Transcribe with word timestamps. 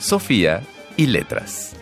Sofía 0.00 0.62
y 0.96 1.06
letras. 1.06 1.76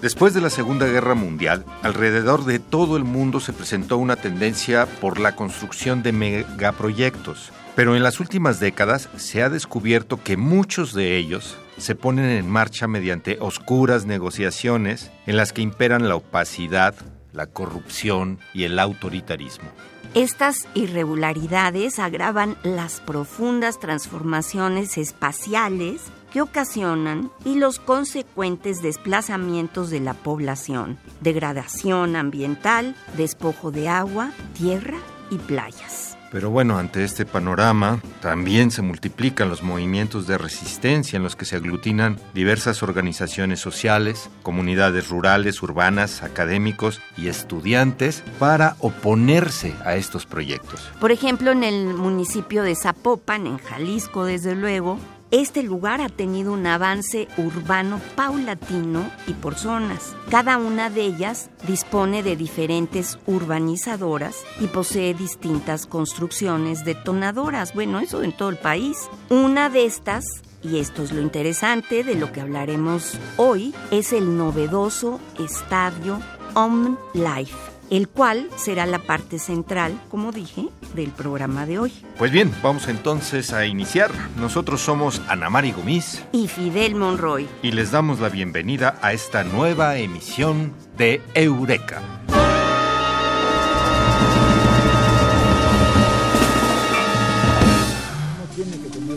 Después 0.00 0.32
de 0.32 0.40
la 0.40 0.48
Segunda 0.48 0.86
Guerra 0.86 1.14
Mundial, 1.14 1.66
alrededor 1.82 2.46
de 2.46 2.58
todo 2.58 2.96
el 2.96 3.04
mundo 3.04 3.38
se 3.38 3.52
presentó 3.52 3.98
una 3.98 4.16
tendencia 4.16 4.86
por 4.86 5.20
la 5.20 5.36
construcción 5.36 6.02
de 6.02 6.12
megaproyectos, 6.12 7.52
pero 7.76 7.96
en 7.96 8.02
las 8.02 8.18
últimas 8.18 8.60
décadas 8.60 9.10
se 9.16 9.42
ha 9.42 9.50
descubierto 9.50 10.22
que 10.22 10.38
muchos 10.38 10.94
de 10.94 11.18
ellos 11.18 11.58
se 11.78 11.94
ponen 11.94 12.26
en 12.26 12.48
marcha 12.48 12.86
mediante 12.86 13.38
oscuras 13.40 14.06
negociaciones 14.06 15.10
en 15.26 15.36
las 15.36 15.52
que 15.52 15.62
imperan 15.62 16.08
la 16.08 16.16
opacidad, 16.16 16.94
la 17.32 17.46
corrupción 17.46 18.38
y 18.52 18.64
el 18.64 18.78
autoritarismo. 18.78 19.68
Estas 20.14 20.68
irregularidades 20.74 21.98
agravan 21.98 22.56
las 22.62 23.00
profundas 23.00 23.80
transformaciones 23.80 24.96
espaciales 24.96 26.02
que 26.32 26.40
ocasionan 26.40 27.30
y 27.44 27.56
los 27.56 27.80
consecuentes 27.80 28.80
desplazamientos 28.80 29.90
de 29.90 30.00
la 30.00 30.14
población, 30.14 30.98
degradación 31.20 32.16
ambiental, 32.16 32.94
despojo 33.16 33.72
de 33.72 33.88
agua, 33.88 34.30
tierra 34.56 34.98
y 35.30 35.38
playas. 35.38 36.13
Pero 36.34 36.50
bueno, 36.50 36.78
ante 36.78 37.04
este 37.04 37.26
panorama 37.26 38.00
también 38.20 38.72
se 38.72 38.82
multiplican 38.82 39.48
los 39.48 39.62
movimientos 39.62 40.26
de 40.26 40.36
resistencia 40.36 41.16
en 41.16 41.22
los 41.22 41.36
que 41.36 41.44
se 41.44 41.54
aglutinan 41.54 42.18
diversas 42.34 42.82
organizaciones 42.82 43.60
sociales, 43.60 44.28
comunidades 44.42 45.10
rurales, 45.10 45.62
urbanas, 45.62 46.24
académicos 46.24 47.00
y 47.16 47.28
estudiantes 47.28 48.24
para 48.40 48.74
oponerse 48.80 49.74
a 49.84 49.94
estos 49.94 50.26
proyectos. 50.26 50.90
Por 50.98 51.12
ejemplo, 51.12 51.52
en 51.52 51.62
el 51.62 51.94
municipio 51.94 52.64
de 52.64 52.74
Zapopan, 52.74 53.46
en 53.46 53.58
Jalisco, 53.58 54.24
desde 54.24 54.56
luego, 54.56 54.98
este 55.30 55.62
lugar 55.62 56.00
ha 56.00 56.08
tenido 56.08 56.52
un 56.52 56.66
avance 56.66 57.28
urbano 57.36 58.00
paulatino 58.14 59.10
y 59.26 59.32
por 59.32 59.56
zonas. 59.56 60.14
Cada 60.30 60.58
una 60.58 60.90
de 60.90 61.02
ellas 61.02 61.50
dispone 61.66 62.22
de 62.22 62.36
diferentes 62.36 63.18
urbanizadoras 63.26 64.36
y 64.60 64.66
posee 64.68 65.14
distintas 65.14 65.86
construcciones 65.86 66.84
detonadoras. 66.84 67.74
Bueno, 67.74 67.98
eso 67.98 68.22
en 68.22 68.36
todo 68.36 68.50
el 68.50 68.58
país. 68.58 68.96
Una 69.28 69.68
de 69.70 69.86
estas 69.86 70.24
y 70.64 70.78
esto 70.78 71.02
es 71.02 71.12
lo 71.12 71.20
interesante 71.20 72.02
de 72.04 72.14
lo 72.14 72.32
que 72.32 72.40
hablaremos 72.40 73.18
hoy, 73.36 73.74
es 73.90 74.12
el 74.12 74.36
novedoso 74.36 75.20
estadio 75.38 76.20
Om 76.54 76.96
Life 77.12 77.73
el 77.90 78.08
cual 78.08 78.48
será 78.56 78.86
la 78.86 78.98
parte 78.98 79.38
central, 79.38 80.00
como 80.10 80.32
dije, 80.32 80.68
del 80.94 81.10
programa 81.10 81.66
de 81.66 81.78
hoy. 81.78 81.92
Pues 82.18 82.30
bien, 82.30 82.52
vamos 82.62 82.88
entonces 82.88 83.52
a 83.52 83.66
iniciar. 83.66 84.10
Nosotros 84.36 84.80
somos 84.80 85.20
Ana 85.28 85.50
Mari 85.50 85.72
Gomis 85.72 86.24
y 86.32 86.48
Fidel 86.48 86.94
Monroy. 86.94 87.48
Y 87.62 87.72
les 87.72 87.90
damos 87.90 88.20
la 88.20 88.28
bienvenida 88.28 88.98
a 89.02 89.12
esta 89.12 89.44
nueva 89.44 89.96
emisión 89.98 90.72
de 90.96 91.20
Eureka. 91.34 92.02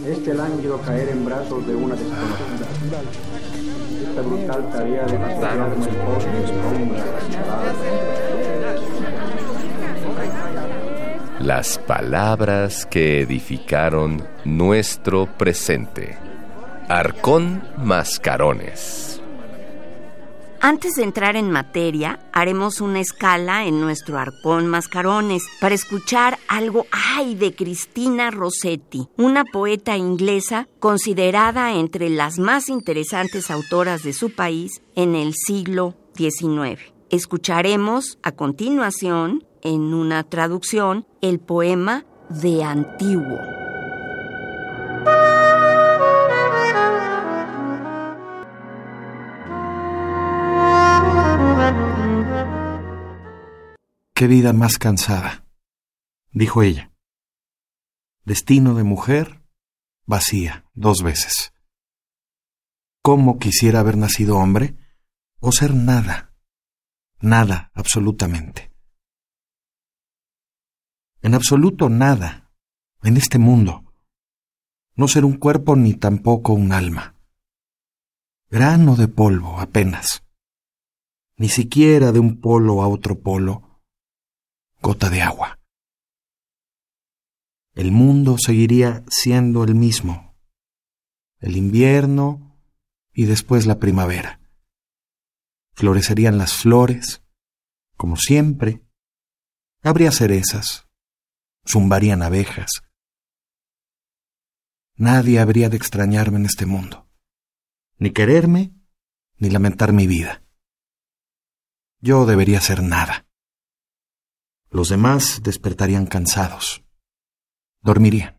Este 0.07 0.33
lánguido 0.33 0.81
caer 0.81 1.09
en 1.09 1.25
brazos 1.25 1.67
de 1.67 1.75
una 1.75 1.95
desconocida. 1.95 3.01
Las 11.39 11.77
palabras 11.77 12.87
que 12.87 13.21
edificaron 13.21 14.23
nuestro 14.43 15.27
presente. 15.27 16.17
Arcón 16.89 17.61
Mascarones. 17.77 19.16
Antes 20.59 20.95
de 20.95 21.03
entrar 21.03 21.35
en 21.35 21.51
materia, 21.51 22.19
haremos 22.33 22.81
una 22.81 22.99
escala 22.99 23.65
en 23.65 23.79
nuestro 23.79 24.17
Arcón 24.17 24.67
Mascarones 24.67 25.43
para 25.61 25.75
escuchar 25.75 26.39
algo 26.47 26.85
ay 26.91 27.35
de 27.35 27.53
Cristina 27.53 28.31
Rossetti, 28.31 29.07
una 29.17 29.45
poeta 29.45 29.97
inglesa 29.97 30.67
considerada 30.79 31.73
entre 31.73 32.09
las 32.09 32.39
más 32.39 32.69
interesantes 32.69 33.51
autoras 33.51 34.01
de 34.03 34.13
su 34.13 34.31
país 34.31 34.81
en 34.95 35.15
el 35.15 35.33
siglo 35.35 35.95
XIX. 36.15 36.81
Escucharemos 37.09 38.17
a 38.23 38.31
continuación 38.31 39.45
en 39.61 39.93
una 39.93 40.23
traducción 40.23 41.05
el 41.21 41.39
poema 41.39 42.05
de 42.29 42.63
Antiguo. 42.63 43.66
Qué 54.17 54.27
vida 54.27 54.51
más 54.51 54.77
cansada, 54.79 55.45
dijo 56.31 56.63
ella. 56.63 56.91
Destino 58.25 58.73
de 58.73 58.83
mujer, 58.83 59.43
vacía, 60.05 60.65
dos 60.73 61.03
veces. 61.03 61.53
¿Cómo 63.03 63.37
quisiera 63.37 63.79
haber 63.79 63.95
nacido 63.95 64.37
hombre 64.37 64.75
o 65.39 65.51
ser 65.51 65.75
nada? 65.75 66.33
Nada, 67.21 67.71
absolutamente 67.73 68.67
en 71.27 71.33
absoluto 71.33 71.89
nada, 71.89 72.51
en 73.03 73.17
este 73.17 73.37
mundo. 73.37 73.83
No 74.95 75.09
ser 75.09 75.25
un 75.25 75.37
cuerpo 75.37 75.75
ni 75.75 75.93
tampoco 75.93 76.53
un 76.53 76.71
alma. 76.71 77.15
Grano 78.49 78.95
de 78.95 79.09
polvo 79.09 79.59
apenas. 79.59 80.23
Ni 81.35 81.49
siquiera 81.49 82.13
de 82.13 82.19
un 82.19 82.39
polo 82.39 82.81
a 82.81 82.87
otro 82.87 83.19
polo. 83.19 83.66
Gota 84.87 85.09
de 85.09 85.21
agua. 85.21 85.59
El 87.73 87.91
mundo 87.91 88.37
seguiría 88.39 89.03
siendo 89.09 89.65
el 89.65 89.75
mismo. 89.75 90.33
El 91.39 91.57
invierno 91.57 92.57
y 93.11 93.25
después 93.25 93.65
la 93.65 93.79
primavera. 93.79 94.39
Florecerían 95.73 96.37
las 96.37 96.53
flores, 96.53 97.21
como 97.97 98.15
siempre. 98.15 98.81
Habría 99.83 100.13
cerezas, 100.13 100.87
zumbarían 101.67 102.21
abejas. 102.21 102.69
Nadie 104.95 105.41
habría 105.41 105.67
de 105.67 105.75
extrañarme 105.75 106.37
en 106.37 106.45
este 106.45 106.65
mundo, 106.65 107.09
ni 107.97 108.11
quererme, 108.11 108.73
ni 109.35 109.49
lamentar 109.49 109.91
mi 109.91 110.07
vida. 110.07 110.45
Yo 111.99 112.25
debería 112.25 112.61
ser 112.61 112.81
nada. 112.83 113.26
Los 114.69 114.89
demás 114.89 115.41
despertarían 115.43 116.05
cansados, 116.05 116.83
dormirían. 117.81 118.37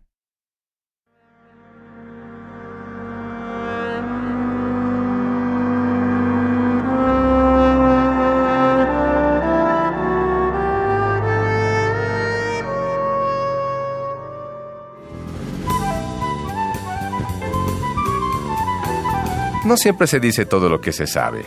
No 19.64 19.76
siempre 19.76 20.06
se 20.06 20.19
dice 20.19 20.46
todo 20.46 20.70
lo 20.70 20.80
que 20.80 20.92
se 20.92 21.06
sabe, 21.06 21.44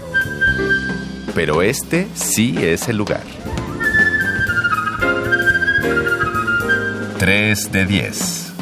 pero 1.34 1.64
este 1.64 2.08
sí 2.14 2.56
es 2.60 2.88
el 2.88 2.98
lugar. 2.98 3.41
3 7.22 7.72
de 7.72 7.86
10. 7.86 8.54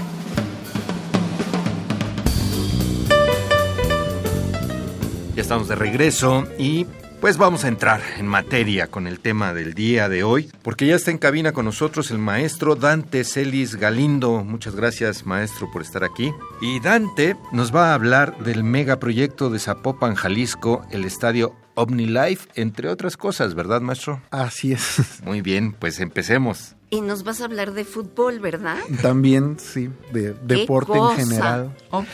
Ya 5.34 5.42
estamos 5.42 5.70
de 5.70 5.76
regreso 5.76 6.46
y 6.58 6.86
Pues 7.22 7.38
vamos 7.38 7.64
a 7.66 7.70
entrar 7.70 8.02
en 8.18 8.28
materia 8.28 8.88
con 8.88 9.06
el 9.06 9.20
tema 9.22 9.54
del 9.54 9.74
día 9.74 10.08
de 10.10 10.24
hoy, 10.24 10.50
porque 10.62 10.88
ya 10.88 10.96
está 10.96 11.12
en 11.12 11.18
cabina 11.18 11.52
con 11.54 11.66
nosotros 11.66 12.12
el 12.12 12.18
maestro 12.18 12.76
Dante 12.76 13.26
Celis 13.26 13.76
Galindo. 13.76 14.44
Muchas 14.44 14.76
gracias, 14.76 15.26
maestro, 15.26 15.70
por 15.72 15.82
estar 15.82 16.06
aquí. 16.06 16.34
Y 16.62 16.82
Dante 16.82 17.36
nos 17.54 17.76
va 17.76 17.92
a 17.92 17.94
hablar 17.94 18.38
del 18.44 18.64
megaproyecto 18.64 19.50
de 19.50 19.60
Zapopan, 19.60 20.16
Jalisco, 20.16 20.86
el 20.92 21.04
estadio 21.04 21.56
OmniLife, 21.76 22.48
entre 22.56 22.88
otras 22.88 23.18
cosas, 23.18 23.54
¿verdad, 23.54 23.82
maestro? 23.82 24.22
Así 24.32 24.72
es. 24.72 25.22
Muy 25.24 25.42
bien, 25.42 25.74
pues 25.74 26.00
empecemos. 26.00 26.78
Y 26.90 27.02
nos 27.02 27.24
vas 27.24 27.42
a 27.42 27.46
hablar 27.46 27.74
de 27.74 27.86
fútbol, 27.86 28.40
¿verdad? 28.40 28.78
También, 29.02 29.58
sí, 29.60 29.90
de 30.12 30.34
deporte 30.34 30.98
en 30.98 31.28
general. 31.28 31.76
Ok. 31.92 32.08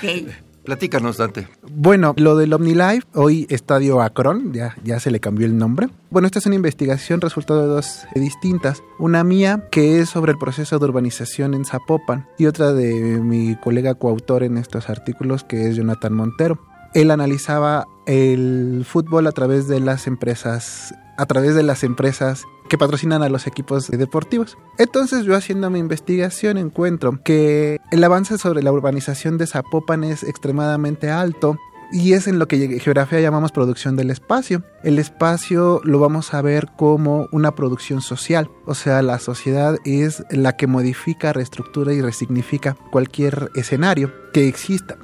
Platícanos, 0.66 1.18
Dante. 1.18 1.48
Bueno, 1.62 2.16
lo 2.18 2.36
del 2.36 2.52
OmniLife, 2.52 3.06
hoy 3.14 3.46
Estadio 3.50 4.02
Acron, 4.02 4.52
ya, 4.52 4.76
ya 4.84 5.00
se 5.00 5.12
le 5.12 5.20
cambió 5.20 5.46
el 5.46 5.58
nombre. 5.58 5.90
Bueno, 6.10 6.26
esta 6.26 6.40
es 6.40 6.46
una 6.48 6.56
investigación 6.56 7.22
resultado 7.22 7.62
de 7.62 7.68
dos 7.68 8.06
distintas. 8.16 8.82
Una 8.98 9.24
mía, 9.24 9.68
que 9.72 10.00
es 10.00 10.10
sobre 10.10 10.32
el 10.32 10.40
proceso 10.40 10.80
de 10.80 10.86
urbanización 10.86 11.54
en 11.54 11.66
Zapopan, 11.66 12.28
y 12.40 12.48
otra 12.48 12.74
de 12.74 13.20
mi 13.22 13.56
colega 13.58 13.94
coautor 13.94 14.42
en 14.42 14.58
estos 14.58 14.90
artículos, 14.90 15.44
que 15.44 15.70
es 15.70 15.76
Jonathan 15.76 16.14
Montero. 16.14 16.60
Él 16.96 17.12
analizaba 17.12 17.86
el 18.08 18.86
fútbol 18.90 19.28
a 19.28 19.34
través 19.34 19.68
de 19.68 19.80
las 19.80 20.08
empresas 20.08 20.96
a 21.18 21.26
través 21.26 21.56
de 21.56 21.64
las 21.64 21.84
empresas 21.84 22.44
que 22.70 22.78
patrocinan 22.78 23.24
a 23.24 23.30
los 23.30 23.48
equipos 23.48 23.90
deportivos. 23.90 24.58
Entonces 24.78 25.24
yo 25.26 25.36
haciendo 25.36 25.70
mi 25.70 25.80
investigación 25.80 26.58
encuentro 26.58 27.20
que 27.24 27.80
el 27.92 28.04
avance 28.04 28.38
sobre 28.38 28.64
la 28.64 28.72
urbanización 28.72 29.38
de 29.38 29.48
Zapopan 29.48 30.04
es 30.04 30.24
extremadamente 30.24 31.10
alto 31.10 31.58
y 31.92 32.14
es 32.14 32.28
en 32.28 32.40
lo 32.40 32.48
que 32.48 32.80
geografía 32.80 33.20
llamamos 33.20 33.52
producción 33.52 33.96
del 33.96 34.10
espacio. 34.10 34.64
El 34.84 35.00
espacio 35.00 35.82
lo 35.84 36.00
vamos 36.00 36.34
a 36.34 36.42
ver 36.42 36.70
como 36.76 37.28
una 37.32 37.54
producción 37.54 38.02
social, 38.02 38.50
o 38.66 38.76
sea, 38.76 39.02
la 39.02 39.20
sociedad 39.20 39.78
es 39.86 40.24
la 40.30 40.58
que 40.58 40.68
modifica, 40.68 41.34
reestructura 41.34 41.94
y 41.94 42.02
resignifica 42.02 42.76
cualquier 42.92 43.52
escenario 43.56 44.12
que 44.34 44.48
exista. 44.48 44.98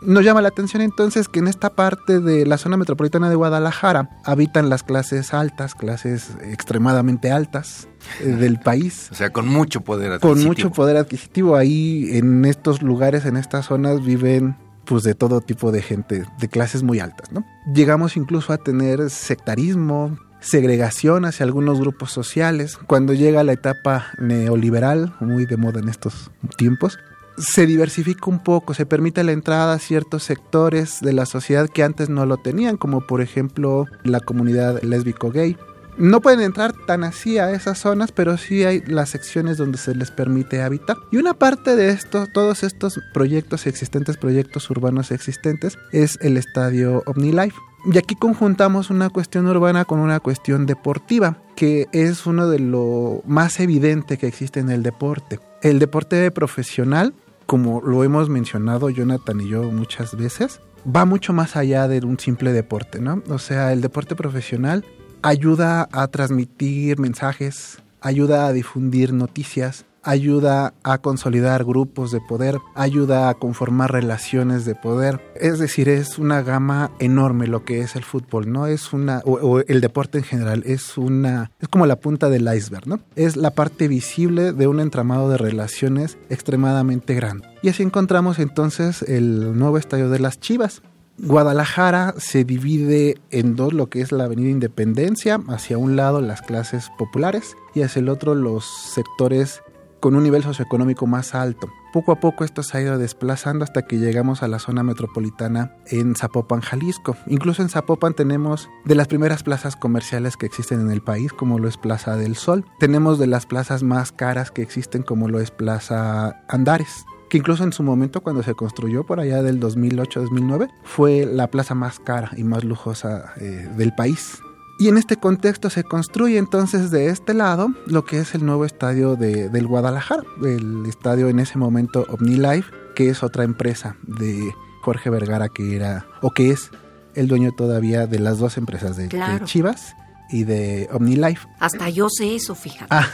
Nos 0.00 0.24
llama 0.24 0.40
la 0.40 0.48
atención 0.48 0.82
entonces 0.82 1.28
que 1.28 1.40
en 1.40 1.48
esta 1.48 1.70
parte 1.70 2.20
de 2.20 2.46
la 2.46 2.56
zona 2.56 2.76
metropolitana 2.76 3.28
de 3.28 3.34
Guadalajara 3.34 4.10
habitan 4.24 4.68
las 4.68 4.84
clases 4.84 5.34
altas, 5.34 5.74
clases 5.74 6.36
extremadamente 6.42 7.32
altas 7.32 7.88
eh, 8.20 8.26
del 8.26 8.60
país. 8.60 9.08
O 9.10 9.14
sea, 9.14 9.30
con 9.30 9.48
mucho 9.48 9.80
poder 9.80 10.12
adquisitivo. 10.12 10.34
Con 10.34 10.44
mucho 10.44 10.70
poder 10.70 10.96
adquisitivo. 10.96 11.56
Ahí 11.56 12.10
en 12.12 12.44
estos 12.44 12.80
lugares, 12.82 13.24
en 13.24 13.36
estas 13.36 13.66
zonas 13.66 14.04
viven 14.04 14.56
pues 14.84 15.02
de 15.02 15.14
todo 15.14 15.40
tipo 15.40 15.70
de 15.70 15.82
gente, 15.82 16.24
de 16.38 16.48
clases 16.48 16.82
muy 16.82 16.98
altas, 17.00 17.30
¿no? 17.30 17.44
Llegamos 17.74 18.16
incluso 18.16 18.54
a 18.54 18.58
tener 18.58 19.10
sectarismo, 19.10 20.16
segregación 20.40 21.24
hacia 21.24 21.44
algunos 21.44 21.78
grupos 21.78 22.10
sociales. 22.10 22.78
Cuando 22.86 23.12
llega 23.12 23.44
la 23.44 23.52
etapa 23.52 24.06
neoliberal, 24.18 25.14
muy 25.20 25.44
de 25.44 25.56
moda 25.58 25.80
en 25.80 25.90
estos 25.90 26.30
tiempos, 26.56 26.98
se 27.38 27.66
diversifica 27.66 28.26
un 28.26 28.42
poco, 28.42 28.74
se 28.74 28.86
permite 28.86 29.24
la 29.24 29.32
entrada 29.32 29.74
a 29.74 29.78
ciertos 29.78 30.24
sectores 30.24 31.00
de 31.00 31.12
la 31.12 31.26
sociedad 31.26 31.68
que 31.68 31.82
antes 31.82 32.08
no 32.08 32.26
lo 32.26 32.36
tenían, 32.36 32.76
como 32.76 33.06
por 33.06 33.20
ejemplo 33.20 33.86
la 34.04 34.20
comunidad 34.20 34.82
lésbico-gay. 34.82 35.56
No 35.98 36.20
pueden 36.20 36.40
entrar 36.40 36.72
tan 36.86 37.02
así 37.02 37.38
a 37.38 37.50
esas 37.50 37.78
zonas, 37.78 38.12
pero 38.12 38.36
sí 38.36 38.62
hay 38.62 38.82
las 38.86 39.10
secciones 39.10 39.56
donde 39.56 39.78
se 39.78 39.96
les 39.96 40.12
permite 40.12 40.62
habitar. 40.62 40.96
Y 41.10 41.16
una 41.16 41.34
parte 41.34 41.74
de 41.74 41.90
esto, 41.90 42.28
todos 42.32 42.62
estos 42.62 43.00
proyectos 43.12 43.66
existentes, 43.66 44.16
proyectos 44.16 44.70
urbanos 44.70 45.10
existentes, 45.10 45.76
es 45.90 46.16
el 46.22 46.36
estadio 46.36 47.02
OmniLife. 47.06 47.56
Y 47.92 47.98
aquí 47.98 48.14
conjuntamos 48.14 48.90
una 48.90 49.10
cuestión 49.10 49.48
urbana 49.48 49.84
con 49.84 49.98
una 49.98 50.20
cuestión 50.20 50.66
deportiva, 50.66 51.42
que 51.56 51.88
es 51.92 52.26
uno 52.26 52.48
de 52.48 52.60
lo 52.60 53.22
más 53.26 53.58
evidente 53.58 54.18
que 54.18 54.28
existe 54.28 54.60
en 54.60 54.70
el 54.70 54.84
deporte. 54.84 55.40
El 55.62 55.80
deporte 55.80 56.30
profesional 56.30 57.12
como 57.48 57.80
lo 57.80 58.04
hemos 58.04 58.28
mencionado 58.28 58.90
Jonathan 58.90 59.40
y 59.40 59.48
yo 59.48 59.62
muchas 59.62 60.14
veces, 60.14 60.60
va 60.84 61.06
mucho 61.06 61.32
más 61.32 61.56
allá 61.56 61.88
de 61.88 62.04
un 62.04 62.18
simple 62.18 62.52
deporte, 62.52 63.00
¿no? 63.00 63.22
O 63.30 63.38
sea, 63.38 63.72
el 63.72 63.80
deporte 63.80 64.14
profesional 64.14 64.84
ayuda 65.22 65.88
a 65.90 66.08
transmitir 66.08 66.98
mensajes, 66.98 67.82
ayuda 68.02 68.46
a 68.46 68.52
difundir 68.52 69.14
noticias, 69.14 69.86
ayuda 70.02 70.74
a 70.82 70.98
consolidar 70.98 71.64
grupos 71.64 72.10
de 72.10 72.20
poder, 72.20 72.58
ayuda 72.74 73.28
a 73.28 73.34
conformar 73.34 73.92
relaciones 73.92 74.64
de 74.64 74.74
poder. 74.74 75.20
Es 75.34 75.58
decir, 75.58 75.88
es 75.88 76.18
una 76.18 76.42
gama 76.42 76.90
enorme 76.98 77.46
lo 77.46 77.64
que 77.64 77.80
es 77.80 77.96
el 77.96 78.04
fútbol, 78.04 78.50
¿no? 78.50 78.66
Es 78.66 78.92
una, 78.92 79.22
o, 79.24 79.60
el 79.60 79.80
deporte 79.80 80.18
en 80.18 80.24
general, 80.24 80.62
es 80.66 80.98
una, 80.98 81.50
es 81.60 81.68
como 81.68 81.86
la 81.86 81.96
punta 81.96 82.28
del 82.28 82.52
iceberg, 82.54 82.86
¿no? 82.86 83.00
Es 83.16 83.36
la 83.36 83.50
parte 83.50 83.88
visible 83.88 84.52
de 84.52 84.66
un 84.66 84.80
entramado 84.80 85.30
de 85.30 85.38
relaciones 85.38 86.18
extremadamente 86.28 87.14
grande. 87.14 87.48
Y 87.62 87.68
así 87.68 87.82
encontramos 87.82 88.38
entonces 88.38 89.02
el 89.02 89.58
nuevo 89.58 89.78
estadio 89.78 90.08
de 90.10 90.20
las 90.20 90.40
Chivas. 90.40 90.82
Guadalajara 91.20 92.14
se 92.16 92.44
divide 92.44 93.18
en 93.32 93.56
dos, 93.56 93.72
lo 93.72 93.88
que 93.88 94.00
es 94.00 94.12
la 94.12 94.24
Avenida 94.24 94.50
Independencia, 94.50 95.40
hacia 95.48 95.76
un 95.76 95.96
lado 95.96 96.20
las 96.20 96.42
clases 96.42 96.90
populares 96.96 97.56
y 97.74 97.82
hacia 97.82 97.98
el 97.98 98.08
otro 98.08 98.36
los 98.36 98.64
sectores 98.64 99.62
con 100.00 100.14
un 100.14 100.22
nivel 100.22 100.42
socioeconómico 100.42 101.06
más 101.06 101.34
alto. 101.34 101.68
Poco 101.92 102.12
a 102.12 102.20
poco 102.20 102.44
esto 102.44 102.62
se 102.62 102.76
ha 102.76 102.80
ido 102.82 102.98
desplazando 102.98 103.64
hasta 103.64 103.82
que 103.82 103.98
llegamos 103.98 104.42
a 104.42 104.48
la 104.48 104.58
zona 104.58 104.82
metropolitana 104.82 105.74
en 105.86 106.14
Zapopan, 106.14 106.60
Jalisco. 106.60 107.16
Incluso 107.26 107.62
en 107.62 107.68
Zapopan 107.68 108.14
tenemos 108.14 108.68
de 108.84 108.94
las 108.94 109.08
primeras 109.08 109.42
plazas 109.42 109.76
comerciales 109.76 110.36
que 110.36 110.46
existen 110.46 110.80
en 110.80 110.90
el 110.90 111.00
país, 111.00 111.32
como 111.32 111.58
lo 111.58 111.68
es 111.68 111.76
Plaza 111.76 112.16
del 112.16 112.36
Sol. 112.36 112.64
Tenemos 112.78 113.18
de 113.18 113.26
las 113.26 113.46
plazas 113.46 113.82
más 113.82 114.12
caras 114.12 114.50
que 114.50 114.62
existen, 114.62 115.02
como 115.02 115.28
lo 115.28 115.40
es 115.40 115.50
Plaza 115.50 116.44
Andares 116.48 117.04
que 117.28 117.36
incluso 117.36 117.64
en 117.64 117.72
su 117.72 117.82
momento 117.82 118.22
cuando 118.22 118.42
se 118.42 118.54
construyó 118.54 119.04
por 119.04 119.20
allá 119.20 119.42
del 119.42 119.60
2008-2009 119.60 120.70
fue 120.82 121.26
la 121.26 121.50
plaza 121.50 121.74
más 121.74 122.00
cara 122.00 122.30
y 122.36 122.44
más 122.44 122.64
lujosa 122.64 123.34
eh, 123.36 123.68
del 123.76 123.94
país. 123.94 124.40
Y 124.78 124.88
en 124.88 124.96
este 124.96 125.16
contexto 125.16 125.70
se 125.70 125.82
construye 125.82 126.38
entonces 126.38 126.92
de 126.92 127.08
este 127.08 127.34
lado 127.34 127.70
lo 127.86 128.04
que 128.04 128.20
es 128.20 128.34
el 128.36 128.46
nuevo 128.46 128.64
estadio 128.64 129.16
de, 129.16 129.48
del 129.48 129.66
Guadalajara, 129.66 130.22
el 130.42 130.86
estadio 130.86 131.28
en 131.28 131.40
ese 131.40 131.58
momento 131.58 132.06
OmniLife, 132.10 132.70
que 132.94 133.08
es 133.08 133.24
otra 133.24 133.42
empresa 133.42 133.96
de 134.02 134.54
Jorge 134.82 135.10
Vergara 135.10 135.48
que 135.48 135.74
era 135.74 136.06
o 136.22 136.30
que 136.30 136.50
es 136.50 136.70
el 137.14 137.26
dueño 137.26 137.50
todavía 137.56 138.06
de 138.06 138.20
las 138.20 138.38
dos 138.38 138.56
empresas 138.56 138.96
de, 138.96 139.08
Chivas 139.44 139.96
y 140.30 140.44
de 140.44 140.88
OmniLife. 140.92 141.48
Hasta 141.58 141.88
yo 141.88 142.08
sé 142.08 142.36
eso, 142.36 142.54
fíjate. 142.54 142.86
Ah. 142.90 143.08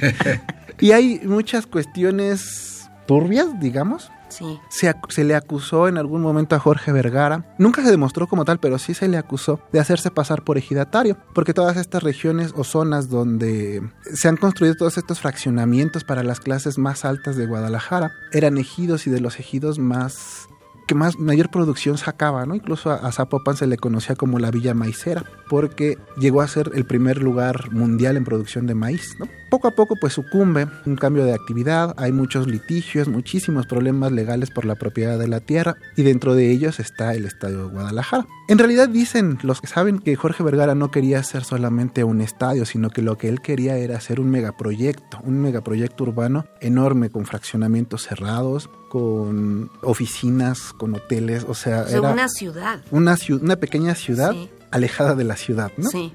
y 0.80 0.92
hay 0.92 1.20
muchas 1.24 1.66
cuestiones 1.66 2.88
turbias, 3.06 3.60
digamos, 3.60 4.10
se, 4.68 5.24
le 5.24 5.34
acusó 5.34 5.88
en 5.88 5.98
algún 5.98 6.22
momento 6.22 6.56
a 6.56 6.58
Jorge 6.58 6.92
Vergara. 6.92 7.54
Nunca 7.58 7.82
se 7.82 7.90
demostró 7.90 8.26
como 8.26 8.44
tal, 8.44 8.58
pero 8.58 8.78
sí 8.78 8.94
se 8.94 9.08
le 9.08 9.16
acusó 9.16 9.60
de 9.72 9.80
hacerse 9.80 10.10
pasar 10.10 10.42
por 10.42 10.58
ejidatario, 10.58 11.16
porque 11.34 11.54
todas 11.54 11.76
estas 11.76 12.02
regiones 12.02 12.52
o 12.56 12.64
zonas 12.64 13.08
donde 13.08 13.82
se 14.12 14.28
han 14.28 14.36
construido 14.36 14.74
todos 14.74 14.98
estos 14.98 15.20
fraccionamientos 15.20 16.04
para 16.04 16.22
las 16.22 16.40
clases 16.40 16.78
más 16.78 17.04
altas 17.04 17.36
de 17.36 17.46
Guadalajara 17.46 18.12
eran 18.32 18.58
ejidos 18.58 19.06
y 19.06 19.10
de 19.10 19.20
los 19.20 19.38
ejidos 19.38 19.78
más 19.78 20.48
que 20.86 20.94
más 20.94 21.18
mayor 21.18 21.50
producción 21.50 21.98
sacaba, 21.98 22.46
¿no? 22.46 22.54
Incluso 22.54 22.90
a, 22.90 23.10
Zapopan 23.12 23.56
se 23.56 23.66
le 23.66 23.76
conocía 23.76 24.16
como 24.16 24.38
la 24.38 24.50
Villa 24.50 24.74
Maicera, 24.74 25.24
porque 25.48 25.98
llegó 26.16 26.42
a 26.42 26.48
ser 26.48 26.70
el 26.74 26.84
primer 26.84 27.22
lugar 27.22 27.70
mundial 27.72 28.16
en 28.16 28.24
producción 28.24 28.66
de 28.66 28.74
maíz. 28.74 29.16
Poco 29.50 29.68
a 29.68 29.70
poco 29.72 29.96
pues 30.00 30.12
sucumbe 30.12 30.66
un 30.84 30.96
cambio 30.96 31.24
de 31.24 31.34
actividad, 31.34 31.94
hay 31.96 32.12
muchos 32.12 32.46
litigios, 32.46 33.08
muchísimos 33.08 33.66
problemas 33.66 34.12
legales 34.12 34.50
por 34.50 34.64
la 34.64 34.74
propiedad 34.74 35.18
de 35.18 35.28
la 35.28 35.40
tierra 35.40 35.76
y 35.96 36.02
dentro 36.02 36.34
de 36.34 36.50
ellos 36.50 36.80
está 36.80 37.14
el 37.14 37.24
Estadio 37.24 37.68
de 37.68 37.72
Guadalajara. 37.72 38.26
En 38.46 38.58
realidad 38.58 38.90
dicen 38.90 39.38
los 39.42 39.60
que 39.62 39.66
saben 39.66 39.98
que 39.98 40.16
Jorge 40.16 40.42
Vergara 40.42 40.74
no 40.74 40.90
quería 40.90 41.18
hacer 41.18 41.44
solamente 41.44 42.04
un 42.04 42.20
estadio, 42.20 42.66
sino 42.66 42.90
que 42.90 43.00
lo 43.00 43.16
que 43.16 43.28
él 43.28 43.40
quería 43.40 43.78
era 43.78 43.96
hacer 43.96 44.20
un 44.20 44.30
megaproyecto, 44.30 45.18
un 45.24 45.40
megaproyecto 45.40 46.04
urbano 46.04 46.44
enorme 46.60 47.08
con 47.08 47.24
fraccionamientos 47.24 48.02
cerrados, 48.02 48.68
con 48.90 49.70
oficinas, 49.80 50.74
con 50.74 50.94
hoteles, 50.94 51.46
o 51.48 51.54
sea, 51.54 51.84
era 51.88 52.12
una 52.12 52.28
ciudad. 52.28 52.82
Una, 52.90 53.16
una 53.40 53.56
pequeña 53.56 53.94
ciudad 53.94 54.34
alejada 54.70 55.14
de 55.14 55.24
la 55.24 55.36
ciudad, 55.36 55.72
¿no? 55.78 55.88
Sí 55.88 56.12